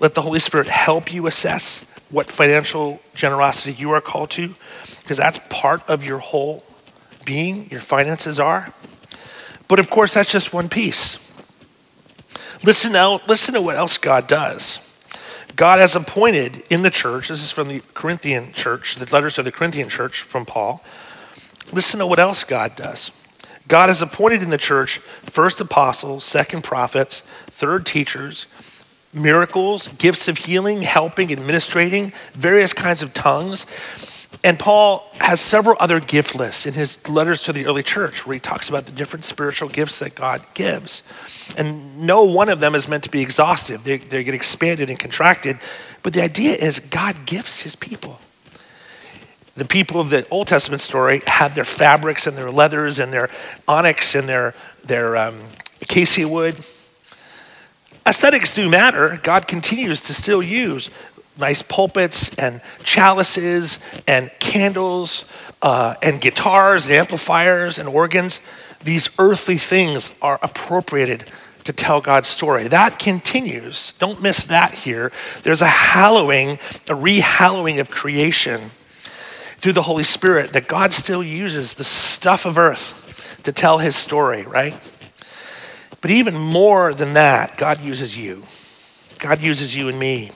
Let 0.00 0.14
the 0.14 0.22
Holy 0.22 0.40
Spirit 0.40 0.66
help 0.66 1.12
you 1.12 1.26
assess 1.26 1.84
what 2.10 2.30
financial 2.30 3.00
generosity 3.14 3.72
you 3.72 3.90
are 3.92 4.00
called 4.00 4.30
to, 4.30 4.54
because 5.00 5.16
that's 5.16 5.40
part 5.48 5.82
of 5.88 6.04
your 6.04 6.18
whole 6.18 6.62
being, 7.24 7.70
your 7.70 7.80
finances 7.80 8.38
are. 8.38 8.72
But 9.68 9.78
of 9.78 9.88
course, 9.88 10.14
that's 10.14 10.30
just 10.30 10.52
one 10.52 10.68
piece. 10.68 11.18
Listen 12.62 12.94
out, 12.94 13.28
listen 13.28 13.54
to 13.54 13.62
what 13.62 13.76
else 13.76 13.98
God 13.98 14.26
does. 14.28 14.78
God 15.56 15.78
has 15.78 15.96
appointed 15.96 16.62
in 16.70 16.82
the 16.82 16.90
church, 16.90 17.28
this 17.28 17.42
is 17.42 17.50
from 17.50 17.68
the 17.68 17.82
Corinthian 17.94 18.52
church, 18.52 18.96
the 18.96 19.12
letters 19.12 19.38
of 19.38 19.44
the 19.44 19.52
Corinthian 19.52 19.88
church 19.88 20.22
from 20.22 20.46
Paul. 20.46 20.82
Listen 21.72 22.00
to 22.00 22.06
what 22.06 22.18
else 22.18 22.44
God 22.44 22.76
does. 22.76 23.10
God 23.68 23.88
has 23.88 24.02
appointed 24.02 24.42
in 24.42 24.50
the 24.50 24.58
church 24.58 24.98
first 25.24 25.60
apostles, 25.60 26.24
second 26.24 26.62
prophets, 26.62 27.22
third 27.46 27.86
teachers, 27.86 28.46
miracles, 29.12 29.88
gifts 29.98 30.28
of 30.28 30.38
healing, 30.38 30.82
helping, 30.82 31.32
administrating, 31.32 32.12
various 32.34 32.72
kinds 32.72 33.02
of 33.02 33.14
tongues. 33.14 33.66
And 34.44 34.58
Paul 34.58 35.08
has 35.20 35.40
several 35.40 35.76
other 35.78 36.00
gift 36.00 36.34
lists 36.34 36.66
in 36.66 36.74
his 36.74 36.96
letters 37.08 37.44
to 37.44 37.52
the 37.52 37.66
early 37.66 37.82
church 37.82 38.26
where 38.26 38.34
he 38.34 38.40
talks 38.40 38.68
about 38.68 38.86
the 38.86 38.92
different 38.92 39.24
spiritual 39.24 39.68
gifts 39.68 40.00
that 40.00 40.14
God 40.14 40.44
gives. 40.54 41.02
And 41.56 42.00
no 42.06 42.24
one 42.24 42.48
of 42.48 42.58
them 42.58 42.74
is 42.74 42.88
meant 42.88 43.04
to 43.04 43.10
be 43.10 43.20
exhaustive, 43.20 43.84
they, 43.84 43.98
they 43.98 44.24
get 44.24 44.34
expanded 44.34 44.90
and 44.90 44.98
contracted. 44.98 45.58
But 46.02 46.14
the 46.14 46.22
idea 46.22 46.56
is 46.56 46.80
God 46.80 47.26
gifts 47.26 47.60
his 47.60 47.76
people. 47.76 48.18
The 49.54 49.64
people 49.64 50.00
of 50.00 50.10
the 50.10 50.26
Old 50.30 50.46
Testament 50.46 50.82
story 50.82 51.22
had 51.26 51.54
their 51.54 51.64
fabrics 51.64 52.26
and 52.26 52.36
their 52.36 52.50
leathers 52.50 52.98
and 52.98 53.12
their 53.12 53.28
onyx 53.68 54.14
and 54.14 54.28
their, 54.28 54.54
their 54.84 55.16
um, 55.16 55.40
acacia 55.82 56.26
wood 56.26 56.56
Aesthetics 58.06 58.54
do 58.54 58.68
matter. 58.68 59.20
God 59.22 59.46
continues 59.46 60.04
to 60.04 60.14
still 60.14 60.42
use 60.42 60.90
nice 61.38 61.62
pulpits 61.62 62.36
and 62.36 62.60
chalices 62.82 63.78
and 64.08 64.30
candles 64.40 65.24
uh, 65.62 65.94
and 66.02 66.20
guitars 66.20 66.84
and 66.84 66.94
amplifiers 66.94 67.78
and 67.78 67.88
organs. 67.88 68.40
These 68.82 69.08
earthly 69.18 69.56
things 69.56 70.12
are 70.20 70.40
appropriated 70.42 71.30
to 71.62 71.72
tell 71.72 72.00
God's 72.00 72.28
story. 72.28 72.66
That 72.66 72.98
continues. 72.98 73.92
Don't 74.00 74.20
miss 74.20 74.44
that 74.44 74.74
here. 74.74 75.12
There's 75.44 75.62
a 75.62 75.66
hallowing, 75.66 76.58
a 76.88 76.94
rehallowing 76.94 77.80
of 77.80 77.88
creation 77.88 78.72
through 79.62 79.72
the 79.72 79.82
Holy 79.82 80.04
Spirit 80.04 80.54
that 80.54 80.66
God 80.66 80.92
still 80.92 81.22
uses 81.22 81.74
the 81.74 81.84
stuff 81.84 82.44
of 82.44 82.58
earth 82.58 83.38
to 83.44 83.52
tell 83.52 83.78
his 83.78 83.94
story, 83.94 84.42
right? 84.42 84.74
But 86.00 86.10
even 86.10 86.34
more 86.34 86.92
than 86.92 87.14
that, 87.14 87.56
God 87.56 87.80
uses 87.80 88.16
you. 88.16 88.42
God 89.20 89.40
uses 89.40 89.74
you 89.74 89.88
and 89.88 89.96
me. 89.96 90.32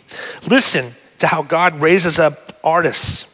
Listen 0.46 0.92
to 1.18 1.26
how 1.26 1.42
God 1.42 1.80
raises 1.80 2.20
up 2.20 2.56
artists 2.62 3.24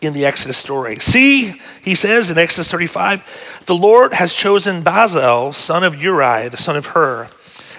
in 0.00 0.12
the 0.12 0.24
Exodus 0.24 0.56
story. 0.56 1.00
See, 1.00 1.54
he 1.82 1.96
says 1.96 2.30
in 2.30 2.38
Exodus 2.38 2.70
35, 2.70 3.62
the 3.66 3.74
Lord 3.74 4.12
has 4.12 4.32
chosen 4.34 4.84
Bezalel, 4.84 5.52
son 5.52 5.82
of 5.82 6.00
Uri, 6.00 6.48
the 6.48 6.56
son 6.56 6.76
of 6.76 6.86
Hur, 6.86 7.28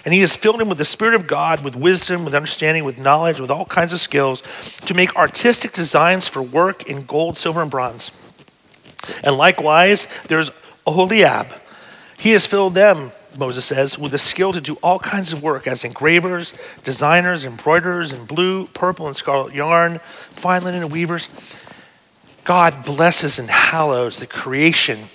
and 0.05 0.13
he 0.13 0.19
has 0.19 0.35
filled 0.35 0.61
him 0.61 0.69
with 0.69 0.77
the 0.77 0.85
Spirit 0.85 1.13
of 1.13 1.27
God, 1.27 1.63
with 1.63 1.75
wisdom, 1.75 2.25
with 2.25 2.35
understanding, 2.35 2.83
with 2.83 2.97
knowledge, 2.97 3.39
with 3.39 3.49
all 3.49 3.65
kinds 3.65 3.93
of 3.93 3.99
skills, 3.99 4.43
to 4.85 4.93
make 4.93 5.15
artistic 5.15 5.71
designs 5.71 6.27
for 6.27 6.41
work 6.41 6.87
in 6.89 7.05
gold, 7.05 7.37
silver, 7.37 7.61
and 7.61 7.71
bronze. 7.71 8.11
And 9.23 9.37
likewise, 9.37 10.07
there's 10.27 10.51
Oholiab. 10.85 11.57
He 12.17 12.31
has 12.31 12.45
filled 12.45 12.73
them, 12.73 13.11
Moses 13.37 13.65
says, 13.65 13.97
with 13.97 14.11
the 14.11 14.19
skill 14.19 14.51
to 14.53 14.61
do 14.61 14.75
all 14.83 14.99
kinds 14.99 15.31
of 15.31 15.41
work 15.41 15.67
as 15.67 15.83
engravers, 15.83 16.53
designers, 16.83 17.45
embroiderers 17.45 18.11
in 18.11 18.25
blue, 18.25 18.67
purple, 18.67 19.07
and 19.07 19.15
scarlet 19.15 19.53
yarn, 19.53 19.99
fine 20.31 20.63
linen, 20.63 20.83
and 20.83 20.91
weavers. 20.91 21.29
God 22.43 22.83
blesses 22.83 23.39
and 23.39 23.49
hallows 23.49 24.19
the 24.19 24.27
creation 24.27 25.05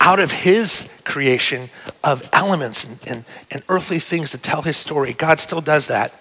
out 0.00 0.20
of 0.20 0.30
his 0.30 0.88
creation 1.04 1.70
of 2.04 2.28
elements 2.32 2.84
and, 2.84 2.98
and, 3.06 3.24
and 3.50 3.62
earthly 3.68 3.98
things 3.98 4.30
to 4.32 4.38
tell 4.38 4.62
his 4.62 4.76
story. 4.76 5.12
God 5.12 5.40
still 5.40 5.60
does 5.60 5.88
that. 5.88 6.12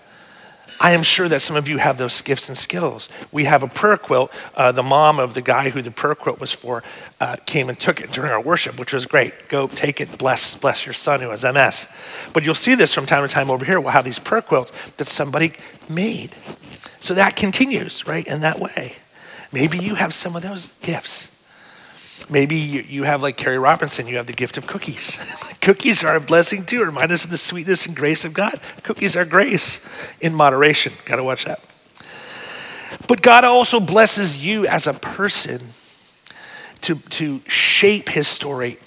I 0.80 0.92
am 0.92 1.04
sure 1.04 1.28
that 1.28 1.42
some 1.42 1.56
of 1.56 1.68
you 1.68 1.78
have 1.78 1.98
those 1.98 2.22
gifts 2.22 2.48
and 2.48 2.58
skills. 2.58 3.10
We 3.32 3.44
have 3.44 3.62
a 3.62 3.68
prayer 3.68 3.98
quilt. 3.98 4.32
Uh, 4.56 4.72
the 4.72 4.84
mom 4.84 5.20
of 5.20 5.34
the 5.34 5.42
guy 5.42 5.70
who 5.70 5.82
the 5.82 5.92
prayer 5.92 6.16
quilt 6.16 6.40
was 6.40 6.52
for 6.52 6.84
uh, 7.20 7.36
came 7.46 7.70
and 7.70 7.80
took 7.80 8.02
it 8.02 8.12
during 8.12 8.32
our 8.32 8.42
worship, 8.42 8.80
which 8.80 8.94
was 8.94 9.06
great. 9.06 9.50
Go 9.50 9.68
take 9.68 10.02
it. 10.02 10.18
Bless, 10.18 10.56
bless 10.56 10.86
your 10.86 10.94
son 10.94 11.22
who 11.22 11.30
has 11.30 11.44
MS. 11.44 11.88
But 12.34 12.44
you'll 12.44 12.56
see 12.56 12.76
this 12.76 12.94
from 12.94 13.06
time 13.06 13.28
to 13.28 13.34
time 13.34 13.52
over 13.52 13.66
here. 13.66 13.80
We'll 13.80 13.92
have 13.92 14.06
these 14.06 14.20
prayer 14.20 14.42
quilts 14.42 14.72
that 14.98 15.08
somebody 15.08 15.54
made. 15.90 16.32
So 17.00 17.14
that 17.16 17.36
continues, 17.36 18.08
right, 18.08 18.26
in 18.26 18.42
that 18.42 18.60
way. 18.60 18.94
Maybe 19.52 19.78
you 19.78 19.96
have 19.96 20.14
some 20.14 20.36
of 20.36 20.42
those 20.42 20.68
gifts. 20.82 21.31
Maybe 22.30 22.56
you 22.56 23.04
have, 23.04 23.22
like 23.22 23.38
Carrie 23.38 23.60
Robinson, 23.60 24.08
you 24.08 24.18
have 24.18 24.28
the 24.28 24.34
gift 24.34 24.58
of 24.58 24.68
cookies. 24.68 25.18
cookies 25.62 26.04
are 26.04 26.16
a 26.16 26.22
blessing 26.22 26.66
too. 26.66 26.84
Remind 26.84 27.12
us 27.12 27.26
of 27.26 27.32
the 27.32 27.38
sweetness 27.38 27.86
and 27.86 27.96
grace 27.96 28.26
of 28.26 28.34
God. 28.34 28.60
Cookies 28.84 29.16
are 29.16 29.26
grace 29.26 29.82
in 30.20 30.34
moderation. 30.34 30.94
Got 31.06 31.18
to 31.18 31.24
watch 31.24 31.46
that. 31.46 31.62
But 33.08 33.22
God 33.22 33.44
also 33.44 33.80
blesses 33.80 34.46
you 34.46 34.66
as 34.68 34.88
a 34.88 34.94
person 34.94 35.74
to, 36.82 36.96
to 36.96 37.42
shape 37.48 38.10
his 38.10 38.28
story 38.28 38.78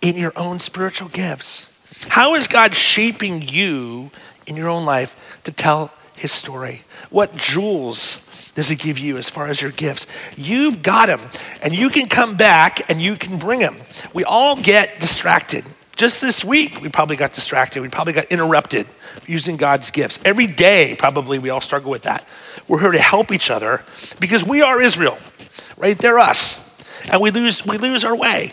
in 0.00 0.16
your 0.16 0.32
own 0.36 0.58
spiritual 0.58 1.08
gifts. 1.08 1.66
How 2.08 2.34
is 2.34 2.46
God 2.46 2.74
shaping 2.74 3.42
you 3.42 4.10
in 4.46 4.56
your 4.56 4.68
own 4.68 4.84
life 4.84 5.14
to 5.44 5.52
tell 5.52 5.92
his 6.14 6.32
story? 6.32 6.82
What 7.10 7.36
jewels 7.36 8.18
does 8.54 8.68
he 8.68 8.76
give 8.76 8.98
you 8.98 9.16
as 9.16 9.28
far 9.30 9.46
as 9.46 9.62
your 9.62 9.70
gifts? 9.70 10.06
You've 10.36 10.82
got 10.82 11.06
them, 11.06 11.20
and 11.62 11.74
you 11.74 11.88
can 11.88 12.08
come 12.08 12.36
back 12.36 12.90
and 12.90 13.00
you 13.00 13.16
can 13.16 13.38
bring 13.38 13.60
them. 13.60 13.76
We 14.12 14.24
all 14.24 14.56
get 14.56 15.00
distracted. 15.00 15.64
Just 15.96 16.20
this 16.20 16.44
week, 16.44 16.80
we 16.80 16.88
probably 16.88 17.16
got 17.16 17.32
distracted. 17.32 17.82
We 17.82 17.88
probably 17.88 18.12
got 18.12 18.26
interrupted 18.26 18.86
using 19.26 19.56
God's 19.56 19.90
gifts. 19.90 20.18
Every 20.24 20.46
day, 20.46 20.96
probably, 20.98 21.38
we 21.38 21.50
all 21.50 21.60
struggle 21.60 21.90
with 21.90 22.02
that. 22.02 22.26
We're 22.66 22.80
here 22.80 22.92
to 22.92 23.00
help 23.00 23.32
each 23.32 23.50
other 23.50 23.84
because 24.18 24.44
we 24.44 24.62
are 24.62 24.80
Israel, 24.80 25.18
right? 25.76 25.96
They're 25.96 26.18
us. 26.18 26.58
And 27.10 27.20
we 27.20 27.30
lose, 27.30 27.64
we 27.64 27.78
lose 27.78 28.04
our 28.04 28.16
way. 28.16 28.52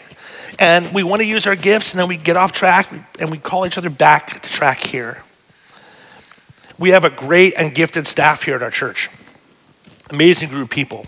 And 0.60 0.94
we 0.94 1.04
want 1.04 1.22
to 1.22 1.28
use 1.28 1.48
our 1.48 1.56
gifts, 1.56 1.94
and 1.94 2.00
then 2.00 2.08
we 2.08 2.18
get 2.18 2.38
off 2.38 2.52
track, 2.52 2.92
and 3.20 3.32
we 3.32 3.38
call 3.38 3.66
each 3.66 3.78
other 3.78 3.90
back 3.90 4.42
to 4.42 4.50
track 4.50 4.80
here. 4.80 5.24
We 6.80 6.90
have 6.90 7.04
a 7.04 7.10
great 7.10 7.54
and 7.58 7.74
gifted 7.74 8.08
staff 8.08 8.44
here 8.44 8.56
at 8.56 8.64
our 8.64 8.72
church 8.72 9.10
amazing 10.10 10.50
group 10.50 10.64
of 10.64 10.70
people. 10.70 11.06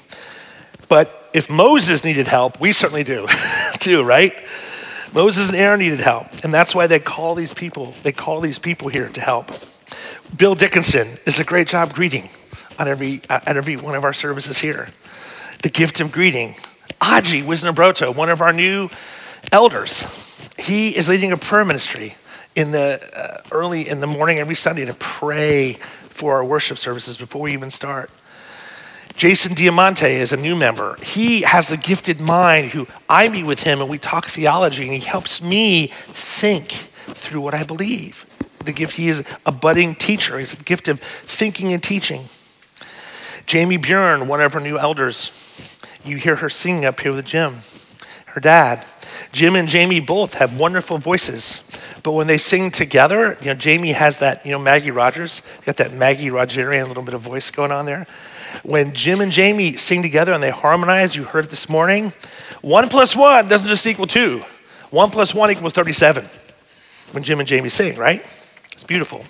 But 0.88 1.30
if 1.34 1.50
Moses 1.50 2.04
needed 2.04 2.28
help, 2.28 2.60
we 2.60 2.74
certainly 2.74 3.04
do, 3.04 3.28
too, 3.80 4.04
right? 4.04 4.34
Moses 5.14 5.50
and 5.50 5.58
Aaron 5.58 5.80
needed 5.80 6.02
help, 6.02 6.28
and 6.44 6.54
that's 6.54 6.76
why 6.76 6.88
they 6.88 7.00
call 7.00 7.36
these 7.36 7.54
people. 7.54 7.96
They 8.04 8.12
call 8.12 8.42
these 8.42 8.60
people 8.60 8.90
here 8.90 9.10
to 9.10 9.22
help. 9.22 9.52
Bill 10.36 10.56
Dickinson 10.56 11.18
does 11.26 11.40
a 11.40 11.44
great 11.44 11.68
job 11.68 11.94
greeting 11.94 12.30
on 12.78 12.88
every 12.88 13.22
uh, 13.30 13.40
at 13.46 13.58
every 13.58 13.76
one 13.76 13.96
of 13.96 14.04
our 14.04 14.14
services 14.14 14.60
here. 14.60 14.90
The 15.64 15.70
gift 15.70 16.00
of 16.00 16.12
greeting. 16.12 16.56
Aji 17.02 17.44
Wisnabroto, 17.44 18.14
one 18.14 18.30
of 18.30 18.42
our 18.42 18.52
new 18.52 18.90
elders, 19.52 20.04
he 20.58 20.96
is 20.96 21.08
leading 21.08 21.32
a 21.32 21.38
prayer 21.38 21.64
ministry 21.64 22.16
in 22.56 22.72
the 22.72 23.00
uh, 23.16 23.42
early 23.52 23.88
in 23.88 24.00
the 24.02 24.08
morning 24.08 24.38
every 24.38 24.56
Sunday 24.56 24.86
to 24.86 24.94
pray 24.94 25.78
for 26.10 26.36
our 26.36 26.44
worship 26.44 26.78
services 26.78 27.18
before 27.18 27.42
we 27.42 27.54
even 27.54 27.72
start. 27.72 28.12
Jason 29.20 29.54
Diamante 29.54 30.08
is 30.08 30.32
a 30.32 30.38
new 30.38 30.56
member. 30.56 30.96
He 31.04 31.42
has 31.42 31.70
a 31.70 31.76
gifted 31.76 32.22
mind 32.22 32.68
who 32.68 32.88
I 33.10 33.28
meet 33.28 33.44
with 33.44 33.64
him 33.64 33.82
and 33.82 33.90
we 33.90 33.98
talk 33.98 34.28
theology 34.28 34.84
and 34.84 34.94
he 34.94 35.02
helps 35.02 35.42
me 35.42 35.88
think 36.08 36.72
through 37.08 37.42
what 37.42 37.54
I 37.54 37.64
believe. 37.64 38.26
The 38.64 38.72
gift, 38.72 38.96
he 38.96 39.10
is 39.10 39.22
a 39.46 39.52
budding 39.52 39.94
teacher. 39.94 40.40
He's 40.40 40.54
a 40.54 40.64
gift 40.64 40.88
of 40.88 41.02
thinking 41.02 41.74
and 41.74 41.84
teaching. 41.84 42.30
Jamie 43.46 43.76
Bjorn, 43.76 44.30
one 44.30 44.40
of 44.40 44.56
our 44.56 44.62
new 44.62 44.80
elders, 44.80 45.32
you 46.06 46.16
hear 46.16 46.38
her 46.38 46.48
singing 46.48 46.86
up 46.86 47.02
here 47.02 47.12
with 47.12 47.26
Jim, 47.26 47.58
her 48.28 48.40
dad. 48.40 48.86
Jim 49.34 49.54
and 49.54 49.68
Jamie 49.68 50.00
both 50.00 50.36
have 50.36 50.58
wonderful 50.58 50.98
voices, 50.98 51.62
but 52.04 52.14
when 52.14 52.28
they 52.28 52.38
sing 52.38 52.72
together, 52.72 53.38
you 53.42 53.48
know, 53.48 53.54
Jamie 53.54 53.92
has 53.92 54.20
that, 54.20 54.46
you 54.46 54.54
know, 54.54 54.60
Maggie 54.60 54.92
Rogers, 54.92 55.42
got 55.66 55.76
that 55.76 55.94
Maggie 55.94 56.30
Rogerian 56.30 56.88
little 56.88 57.04
bit 57.04 57.16
of 57.16 57.20
voice 57.20 57.52
going 57.52 57.74
on 57.74 57.86
there. 57.86 58.08
When 58.64 58.94
Jim 58.94 59.22
and 59.22 59.32
Jamie 59.32 59.78
sing 59.78 60.02
together 60.02 60.34
and 60.34 60.44
they 60.44 60.50
harmonize, 60.50 61.16
you 61.16 61.24
heard 61.24 61.46
it 61.46 61.50
this 61.50 61.70
morning, 61.70 62.14
one 62.62 62.90
plus 62.90 63.16
one 63.16 63.48
doesn't 63.48 63.68
just 63.68 63.86
equal 63.86 64.08
two. 64.08 64.44
One 64.90 65.12
plus 65.12 65.34
one 65.34 65.52
equals 65.52 65.74
37 65.74 66.28
when 67.12 67.24
Jim 67.24 67.40
and 67.40 67.48
Jamie 67.48 67.70
sing, 67.70 67.98
right? 67.98 68.26
It's 68.74 68.84
beautiful. 68.84 69.24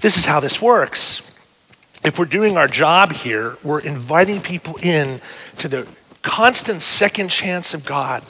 This 0.00 0.16
is 0.16 0.24
how 0.24 0.40
this 0.40 0.62
works. 0.62 1.22
If 2.02 2.18
we're 2.18 2.24
doing 2.24 2.56
our 2.56 2.68
job 2.68 3.12
here, 3.12 3.58
we're 3.62 3.80
inviting 3.80 4.40
people 4.40 4.76
in 4.76 5.20
to 5.58 5.68
the 5.68 5.86
constant 6.22 6.80
second 6.80 7.28
chance 7.28 7.74
of 7.74 7.84
God. 7.84 8.24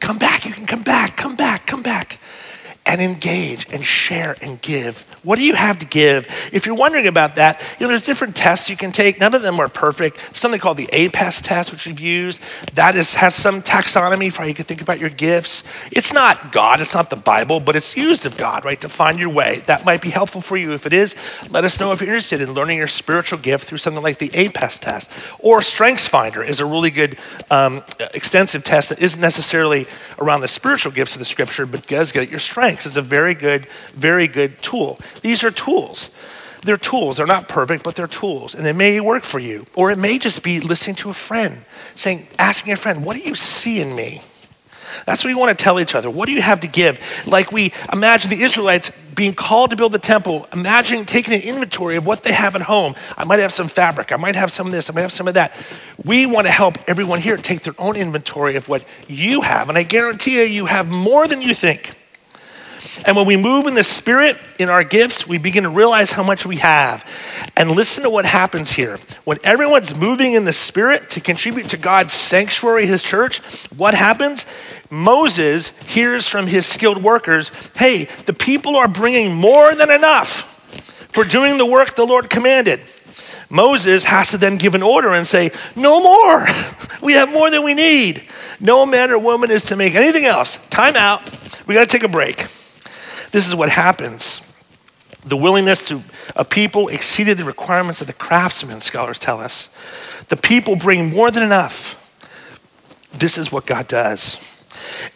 Come 0.00 0.18
back, 0.18 0.44
you 0.44 0.52
can 0.52 0.66
come 0.66 0.82
back, 0.82 1.16
come 1.16 1.36
back, 1.36 1.66
come 1.66 1.82
back 1.82 2.18
and 2.84 3.00
engage 3.00 3.66
and 3.72 3.84
share 3.84 4.36
and 4.42 4.60
give. 4.60 5.04
What 5.22 5.38
do 5.38 5.44
you 5.44 5.54
have 5.54 5.78
to 5.78 5.86
give? 5.86 6.26
If 6.52 6.66
you're 6.66 6.74
wondering 6.74 7.06
about 7.06 7.36
that, 7.36 7.60
you 7.78 7.84
know, 7.84 7.88
there's 7.88 8.04
different 8.04 8.34
tests 8.34 8.68
you 8.68 8.76
can 8.76 8.90
take. 8.90 9.20
None 9.20 9.34
of 9.34 9.42
them 9.42 9.60
are 9.60 9.68
perfect. 9.68 10.16
There's 10.16 10.40
something 10.40 10.58
called 10.58 10.78
the 10.78 10.88
APEST 10.92 11.44
test, 11.44 11.70
which 11.70 11.86
we've 11.86 12.00
used. 12.00 12.42
That 12.74 12.96
is, 12.96 13.14
has 13.14 13.36
some 13.36 13.62
taxonomy 13.62 14.32
for 14.32 14.42
how 14.42 14.48
you 14.48 14.54
can 14.54 14.64
think 14.64 14.82
about 14.82 14.98
your 14.98 15.10
gifts. 15.10 15.62
It's 15.92 16.12
not 16.12 16.50
God, 16.50 16.80
it's 16.80 16.94
not 16.94 17.08
the 17.08 17.16
Bible, 17.16 17.60
but 17.60 17.76
it's 17.76 17.96
used 17.96 18.26
of 18.26 18.36
God, 18.36 18.64
right, 18.64 18.80
to 18.80 18.88
find 18.88 19.20
your 19.20 19.30
way. 19.30 19.62
That 19.66 19.84
might 19.84 20.02
be 20.02 20.10
helpful 20.10 20.40
for 20.40 20.56
you. 20.56 20.72
If 20.72 20.84
it 20.84 20.92
is, 20.92 21.14
let 21.50 21.62
us 21.64 21.78
know 21.78 21.92
if 21.92 22.00
you're 22.00 22.10
interested 22.10 22.40
in 22.40 22.52
learning 22.52 22.78
your 22.78 22.88
spiritual 22.88 23.38
gift 23.38 23.66
through 23.66 23.78
something 23.78 24.02
like 24.02 24.18
the 24.18 24.30
APEST 24.30 24.82
test. 24.82 25.10
Or 25.38 25.62
Strengths 25.62 26.08
Finder 26.08 26.42
is 26.42 26.58
a 26.58 26.66
really 26.66 26.90
good, 26.90 27.16
um, 27.48 27.84
extensive 28.12 28.64
test 28.64 28.88
that 28.88 28.98
isn't 28.98 29.20
necessarily 29.20 29.86
around 30.18 30.40
the 30.40 30.48
spiritual 30.48 30.90
gifts 30.90 31.14
of 31.14 31.20
the 31.20 31.24
scripture, 31.24 31.64
but 31.64 31.86
does 31.86 32.10
get 32.10 32.24
at 32.24 32.30
your 32.30 32.40
strengths 32.40 32.71
strengths 32.72 32.86
is 32.86 32.96
a 32.96 33.02
very 33.02 33.34
good, 33.34 33.66
very 33.94 34.26
good 34.26 34.60
tool. 34.62 34.98
These 35.20 35.44
are 35.44 35.50
tools. 35.50 36.08
They're 36.64 36.78
tools. 36.78 37.16
They're 37.18 37.26
not 37.26 37.48
perfect, 37.48 37.82
but 37.82 37.96
they're 37.96 38.06
tools. 38.06 38.54
And 38.54 38.64
they 38.64 38.72
may 38.72 39.00
work 39.00 39.24
for 39.24 39.38
you. 39.38 39.66
Or 39.74 39.90
it 39.90 39.98
may 39.98 40.18
just 40.18 40.42
be 40.42 40.60
listening 40.60 40.96
to 40.96 41.10
a 41.10 41.14
friend, 41.14 41.64
saying, 41.94 42.28
asking 42.38 42.72
a 42.72 42.76
friend, 42.76 43.04
what 43.04 43.16
do 43.16 43.22
you 43.22 43.34
see 43.34 43.80
in 43.80 43.94
me? 43.94 44.22
That's 45.06 45.24
what 45.24 45.30
we 45.30 45.34
want 45.34 45.56
to 45.56 45.62
tell 45.62 45.80
each 45.80 45.94
other. 45.94 46.10
What 46.10 46.26
do 46.26 46.32
you 46.32 46.42
have 46.42 46.60
to 46.60 46.66
give? 46.66 47.00
Like 47.26 47.50
we 47.50 47.72
imagine 47.92 48.30
the 48.30 48.42
Israelites 48.42 48.90
being 49.14 49.34
called 49.34 49.70
to 49.70 49.76
build 49.76 49.92
the 49.92 49.98
temple, 49.98 50.46
imagine 50.52 51.04
taking 51.04 51.34
an 51.34 51.42
inventory 51.42 51.96
of 51.96 52.06
what 52.06 52.22
they 52.22 52.32
have 52.32 52.56
at 52.56 52.62
home. 52.62 52.94
I 53.16 53.24
might 53.24 53.40
have 53.40 53.52
some 53.52 53.68
fabric, 53.68 54.12
I 54.12 54.16
might 54.16 54.36
have 54.36 54.52
some 54.52 54.66
of 54.66 54.72
this, 54.72 54.90
I 54.90 54.94
might 54.94 55.02
have 55.02 55.12
some 55.12 55.28
of 55.28 55.34
that. 55.34 55.52
We 56.04 56.26
want 56.26 56.46
to 56.46 56.52
help 56.52 56.76
everyone 56.88 57.20
here 57.20 57.36
take 57.36 57.62
their 57.62 57.74
own 57.78 57.96
inventory 57.96 58.56
of 58.56 58.68
what 58.68 58.84
you 59.08 59.40
have. 59.42 59.68
And 59.68 59.78
I 59.78 59.82
guarantee 59.82 60.38
you, 60.38 60.44
you 60.44 60.66
have 60.66 60.88
more 60.88 61.26
than 61.26 61.42
you 61.42 61.54
think. 61.54 61.94
And 63.04 63.16
when 63.16 63.26
we 63.26 63.36
move 63.36 63.66
in 63.66 63.74
the 63.74 63.82
Spirit 63.82 64.36
in 64.58 64.68
our 64.68 64.84
gifts, 64.84 65.26
we 65.26 65.38
begin 65.38 65.64
to 65.64 65.70
realize 65.70 66.12
how 66.12 66.22
much 66.22 66.44
we 66.44 66.56
have. 66.56 67.04
And 67.56 67.70
listen 67.70 68.02
to 68.04 68.10
what 68.10 68.24
happens 68.24 68.72
here. 68.72 68.98
When 69.24 69.38
everyone's 69.42 69.94
moving 69.94 70.34
in 70.34 70.44
the 70.44 70.52
Spirit 70.52 71.10
to 71.10 71.20
contribute 71.20 71.70
to 71.70 71.76
God's 71.76 72.12
sanctuary, 72.12 72.86
His 72.86 73.02
church, 73.02 73.38
what 73.76 73.94
happens? 73.94 74.46
Moses 74.92 75.68
hears 75.86 76.28
from 76.28 76.46
his 76.46 76.66
skilled 76.66 77.02
workers 77.02 77.50
hey, 77.76 78.04
the 78.26 78.34
people 78.34 78.76
are 78.76 78.88
bringing 78.88 79.34
more 79.34 79.74
than 79.74 79.90
enough 79.90 80.42
for 81.08 81.24
doing 81.24 81.56
the 81.56 81.64
work 81.64 81.94
the 81.94 82.04
Lord 82.04 82.28
commanded. 82.28 82.80
Moses 83.48 84.04
has 84.04 84.30
to 84.30 84.38
then 84.38 84.56
give 84.56 84.74
an 84.74 84.82
order 84.82 85.08
and 85.14 85.26
say, 85.26 85.50
No 85.74 86.00
more. 86.02 86.46
We 87.02 87.14
have 87.14 87.32
more 87.32 87.50
than 87.50 87.64
we 87.64 87.74
need. 87.74 88.22
No 88.60 88.86
man 88.86 89.10
or 89.10 89.18
woman 89.18 89.50
is 89.50 89.64
to 89.64 89.76
make 89.76 89.96
anything 89.96 90.24
else. 90.24 90.56
Time 90.70 90.94
out. 90.94 91.20
We 91.66 91.74
got 91.74 91.80
to 91.80 91.86
take 91.86 92.04
a 92.04 92.08
break. 92.08 92.46
This 93.32 93.48
is 93.48 93.54
what 93.54 93.70
happens. 93.70 94.42
The 95.24 95.36
willingness 95.36 95.86
to 95.88 96.02
a 96.36 96.44
people 96.44 96.88
exceeded 96.88 97.38
the 97.38 97.44
requirements 97.44 98.00
of 98.00 98.06
the 98.06 98.12
craftsmen, 98.12 98.80
scholars 98.80 99.18
tell 99.18 99.40
us. 99.40 99.68
The 100.28 100.36
people 100.36 100.76
bring 100.76 101.10
more 101.10 101.30
than 101.30 101.42
enough. 101.42 101.98
this 103.12 103.36
is 103.36 103.52
what 103.52 103.66
God 103.66 103.88
does. 103.88 104.36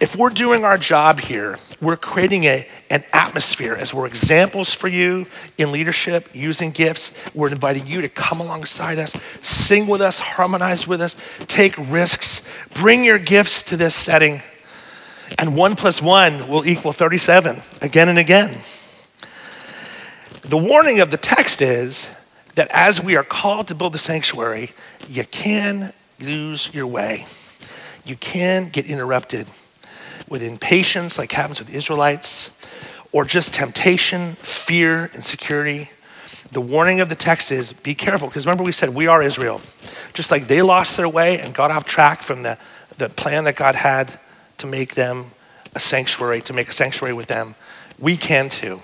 If 0.01 0.17
we're 0.17 0.31
doing 0.31 0.65
our 0.65 0.79
job 0.79 1.21
here, 1.21 1.59
we're 1.81 1.97
creating 1.97 2.45
a, 2.45 2.67
an 2.91 3.05
atmosphere 3.13 3.75
as 3.75 3.93
we're 3.93 4.07
examples 4.07 4.73
for 4.73 4.89
you 4.89 5.27
in 5.59 5.73
leadership, 5.73 6.29
using 6.33 6.71
gifts. 6.71 7.13
We're 7.35 7.49
inviting 7.49 7.87
you 7.87 8.01
to 8.03 8.09
come 8.09 8.41
alongside 8.41 8.99
us, 8.99 9.17
sing 9.43 9.87
with 9.87 10.01
us, 10.01 10.19
harmonize 10.19 10.87
with 10.87 11.01
us, 11.01 11.17
take 11.47 11.75
risks, 11.91 12.43
bring 12.75 13.05
your 13.05 13.19
gifts 13.19 13.63
to 13.65 13.77
this 13.77 13.95
setting. 13.95 14.43
And 15.39 15.57
one 15.57 15.77
plus 15.77 16.01
one 16.01 16.49
will 16.49 16.67
equal 16.67 16.93
37 16.93 17.61
again 17.83 18.09
and 18.09 18.19
again. 18.19 18.59
The 20.43 20.57
warning 20.57 21.01
of 21.01 21.11
the 21.11 21.17
text 21.17 21.61
is 21.61 22.09
that 22.55 22.69
as 22.71 23.03
we 23.03 23.17
are 23.17 23.25
called 23.25 23.69
to 23.69 23.75
build 23.75 23.95
a 23.95 23.99
sanctuary, 23.99 24.71
you 25.09 25.25
can 25.25 25.93
lose 26.21 26.73
your 26.73 26.87
way. 26.87 27.27
You 28.05 28.17
can 28.17 28.69
get 28.69 28.87
interrupted 28.87 29.49
with 30.29 30.43
impatience, 30.43 31.19
like 31.19 31.33
happens 31.33 31.59
with 31.59 31.69
the 31.69 31.77
Israelites, 31.77 32.51
or 33.13 33.25
just 33.25 33.55
temptation, 33.55 34.35
fear, 34.37 35.11
insecurity. 35.15 35.91
The 36.53 36.61
warning 36.61 37.01
of 37.01 37.09
the 37.09 37.15
text 37.15 37.51
is 37.51 37.73
be 37.73 37.95
careful, 37.95 38.29
because 38.29 38.47
remember 38.47 38.63
we 38.63 38.73
said 38.73 38.95
we 38.95 39.07
are 39.09 39.23
Israel. 39.23 39.61
Just 40.15 40.31
like 40.31 40.47
they 40.47 40.63
lost 40.63 40.97
their 40.97 41.09
way 41.09 41.41
and 41.41 41.53
got 41.53 41.71
off 41.71 41.85
track 41.85 42.23
from 42.23 42.43
the, 42.43 42.59
the 42.99 43.09
plan 43.09 43.45
that 43.45 43.57
God 43.57 43.75
had 43.75 44.19
to 44.59 44.67
make 44.67 44.95
them 44.95 45.31
a 45.75 45.81
sanctuary, 45.81 46.41
to 46.43 46.53
make 46.53 46.69
a 46.69 46.73
sanctuary 46.73 47.15
with 47.15 47.27
them, 47.27 47.55
we 47.99 48.17
can 48.17 48.49
too. 48.49 48.81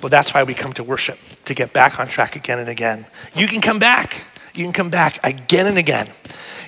But 0.00 0.10
that's 0.10 0.34
why 0.34 0.42
we 0.42 0.54
come 0.54 0.72
to 0.74 0.84
worship, 0.84 1.18
to 1.46 1.54
get 1.54 1.72
back 1.72 1.98
on 1.98 2.08
track 2.08 2.36
again 2.36 2.58
and 2.58 2.68
again. 2.68 3.06
You 3.34 3.46
can 3.46 3.60
come 3.60 3.78
back. 3.78 4.24
You 4.54 4.64
can 4.64 4.72
come 4.72 4.90
back 4.90 5.18
again 5.24 5.66
and 5.66 5.78
again. 5.78 6.08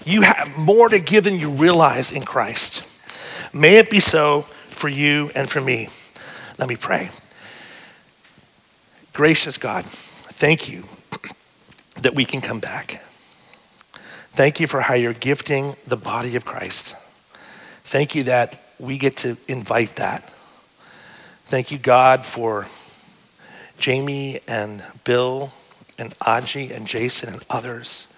You 0.05 0.23
have 0.23 0.57
more 0.57 0.89
to 0.89 0.99
give 0.99 1.25
than 1.25 1.39
you 1.39 1.51
realize 1.51 2.13
in 2.13 2.25
Christ. 2.25 2.83
May 3.53 3.77
it 3.77 3.91
be 3.91 4.01
so 4.01 4.43
for 4.71 4.89
you 4.89 5.31
and 5.35 5.49
for 5.49 5.61
me. 5.61 5.89
Let 6.59 6.69
me 6.69 6.77
pray. 6.77 7.11
Gracious 9.13 9.57
God, 9.57 9.85
thank 9.87 10.69
you 10.69 10.85
that 12.03 12.15
we 12.15 12.25
can 12.25 12.41
come 12.41 12.61
back. 12.61 13.03
Thank 14.35 14.61
you 14.61 14.67
for 14.67 14.83
how 14.83 14.95
you're 14.95 15.15
gifting 15.15 15.77
the 15.87 15.97
body 15.97 16.37
of 16.37 16.45
Christ. 16.45 16.95
Thank 17.87 18.17
you 18.17 18.25
that 18.25 18.61
we 18.81 18.99
get 18.99 19.19
to 19.19 19.37
invite 19.47 19.95
that. 19.97 20.29
Thank 21.47 21.71
you, 21.71 21.79
God, 21.79 22.27
for 22.27 22.67
Jamie 23.79 24.41
and 24.49 24.83
Bill 25.05 25.53
and 25.97 26.19
Aji 26.19 26.75
and 26.75 26.89
Jason 26.89 27.33
and 27.33 27.45
others. 27.49 28.09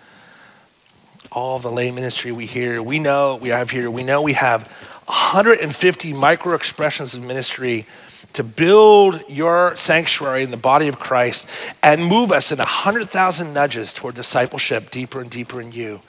All 1.31 1.59
the 1.59 1.71
lay 1.71 1.91
ministry 1.91 2.33
we 2.33 2.47
hear, 2.47 2.83
we 2.83 2.99
know 2.99 3.37
we 3.37 3.51
have 3.51 3.69
here, 3.69 3.91
we 3.91 4.03
know 4.03 4.23
we 4.23 4.33
have 4.33 4.63
150 5.05 6.15
micro 6.15 6.55
expressions 6.55 7.15
of 7.15 7.23
ministry 7.23 7.87
to 8.33 8.43
build 8.43 9.23
your 9.29 9.77
sanctuary 9.77 10.45
in 10.45 10.51
the 10.51 10.57
body 10.57 10.89
of 10.89 10.99
Christ 10.99 11.47
and 11.83 12.03
move 12.03 12.33
us 12.33 12.51
in 12.51 12.57
100,000 12.57 13.53
nudges 13.53 13.93
toward 13.93 14.15
discipleship 14.15 14.91
deeper 14.91 15.21
and 15.21 15.29
deeper 15.29 15.61
in 15.61 15.73
you. 15.73 16.01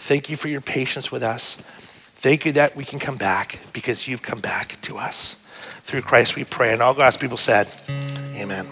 Thank 0.00 0.28
you 0.28 0.36
for 0.36 0.48
your 0.48 0.60
patience 0.60 1.12
with 1.12 1.22
us. 1.22 1.56
Thank 2.24 2.46
you 2.46 2.52
that 2.52 2.74
we 2.74 2.86
can 2.86 2.98
come 2.98 3.18
back 3.18 3.58
because 3.74 4.08
you've 4.08 4.22
come 4.22 4.40
back 4.40 4.80
to 4.80 4.96
us. 4.96 5.36
Through 5.82 6.00
Christ 6.00 6.36
we 6.36 6.44
pray. 6.44 6.72
And 6.72 6.80
all 6.80 6.94
God's 6.94 7.18
people 7.18 7.36
said, 7.36 7.68
Amen. 8.34 8.66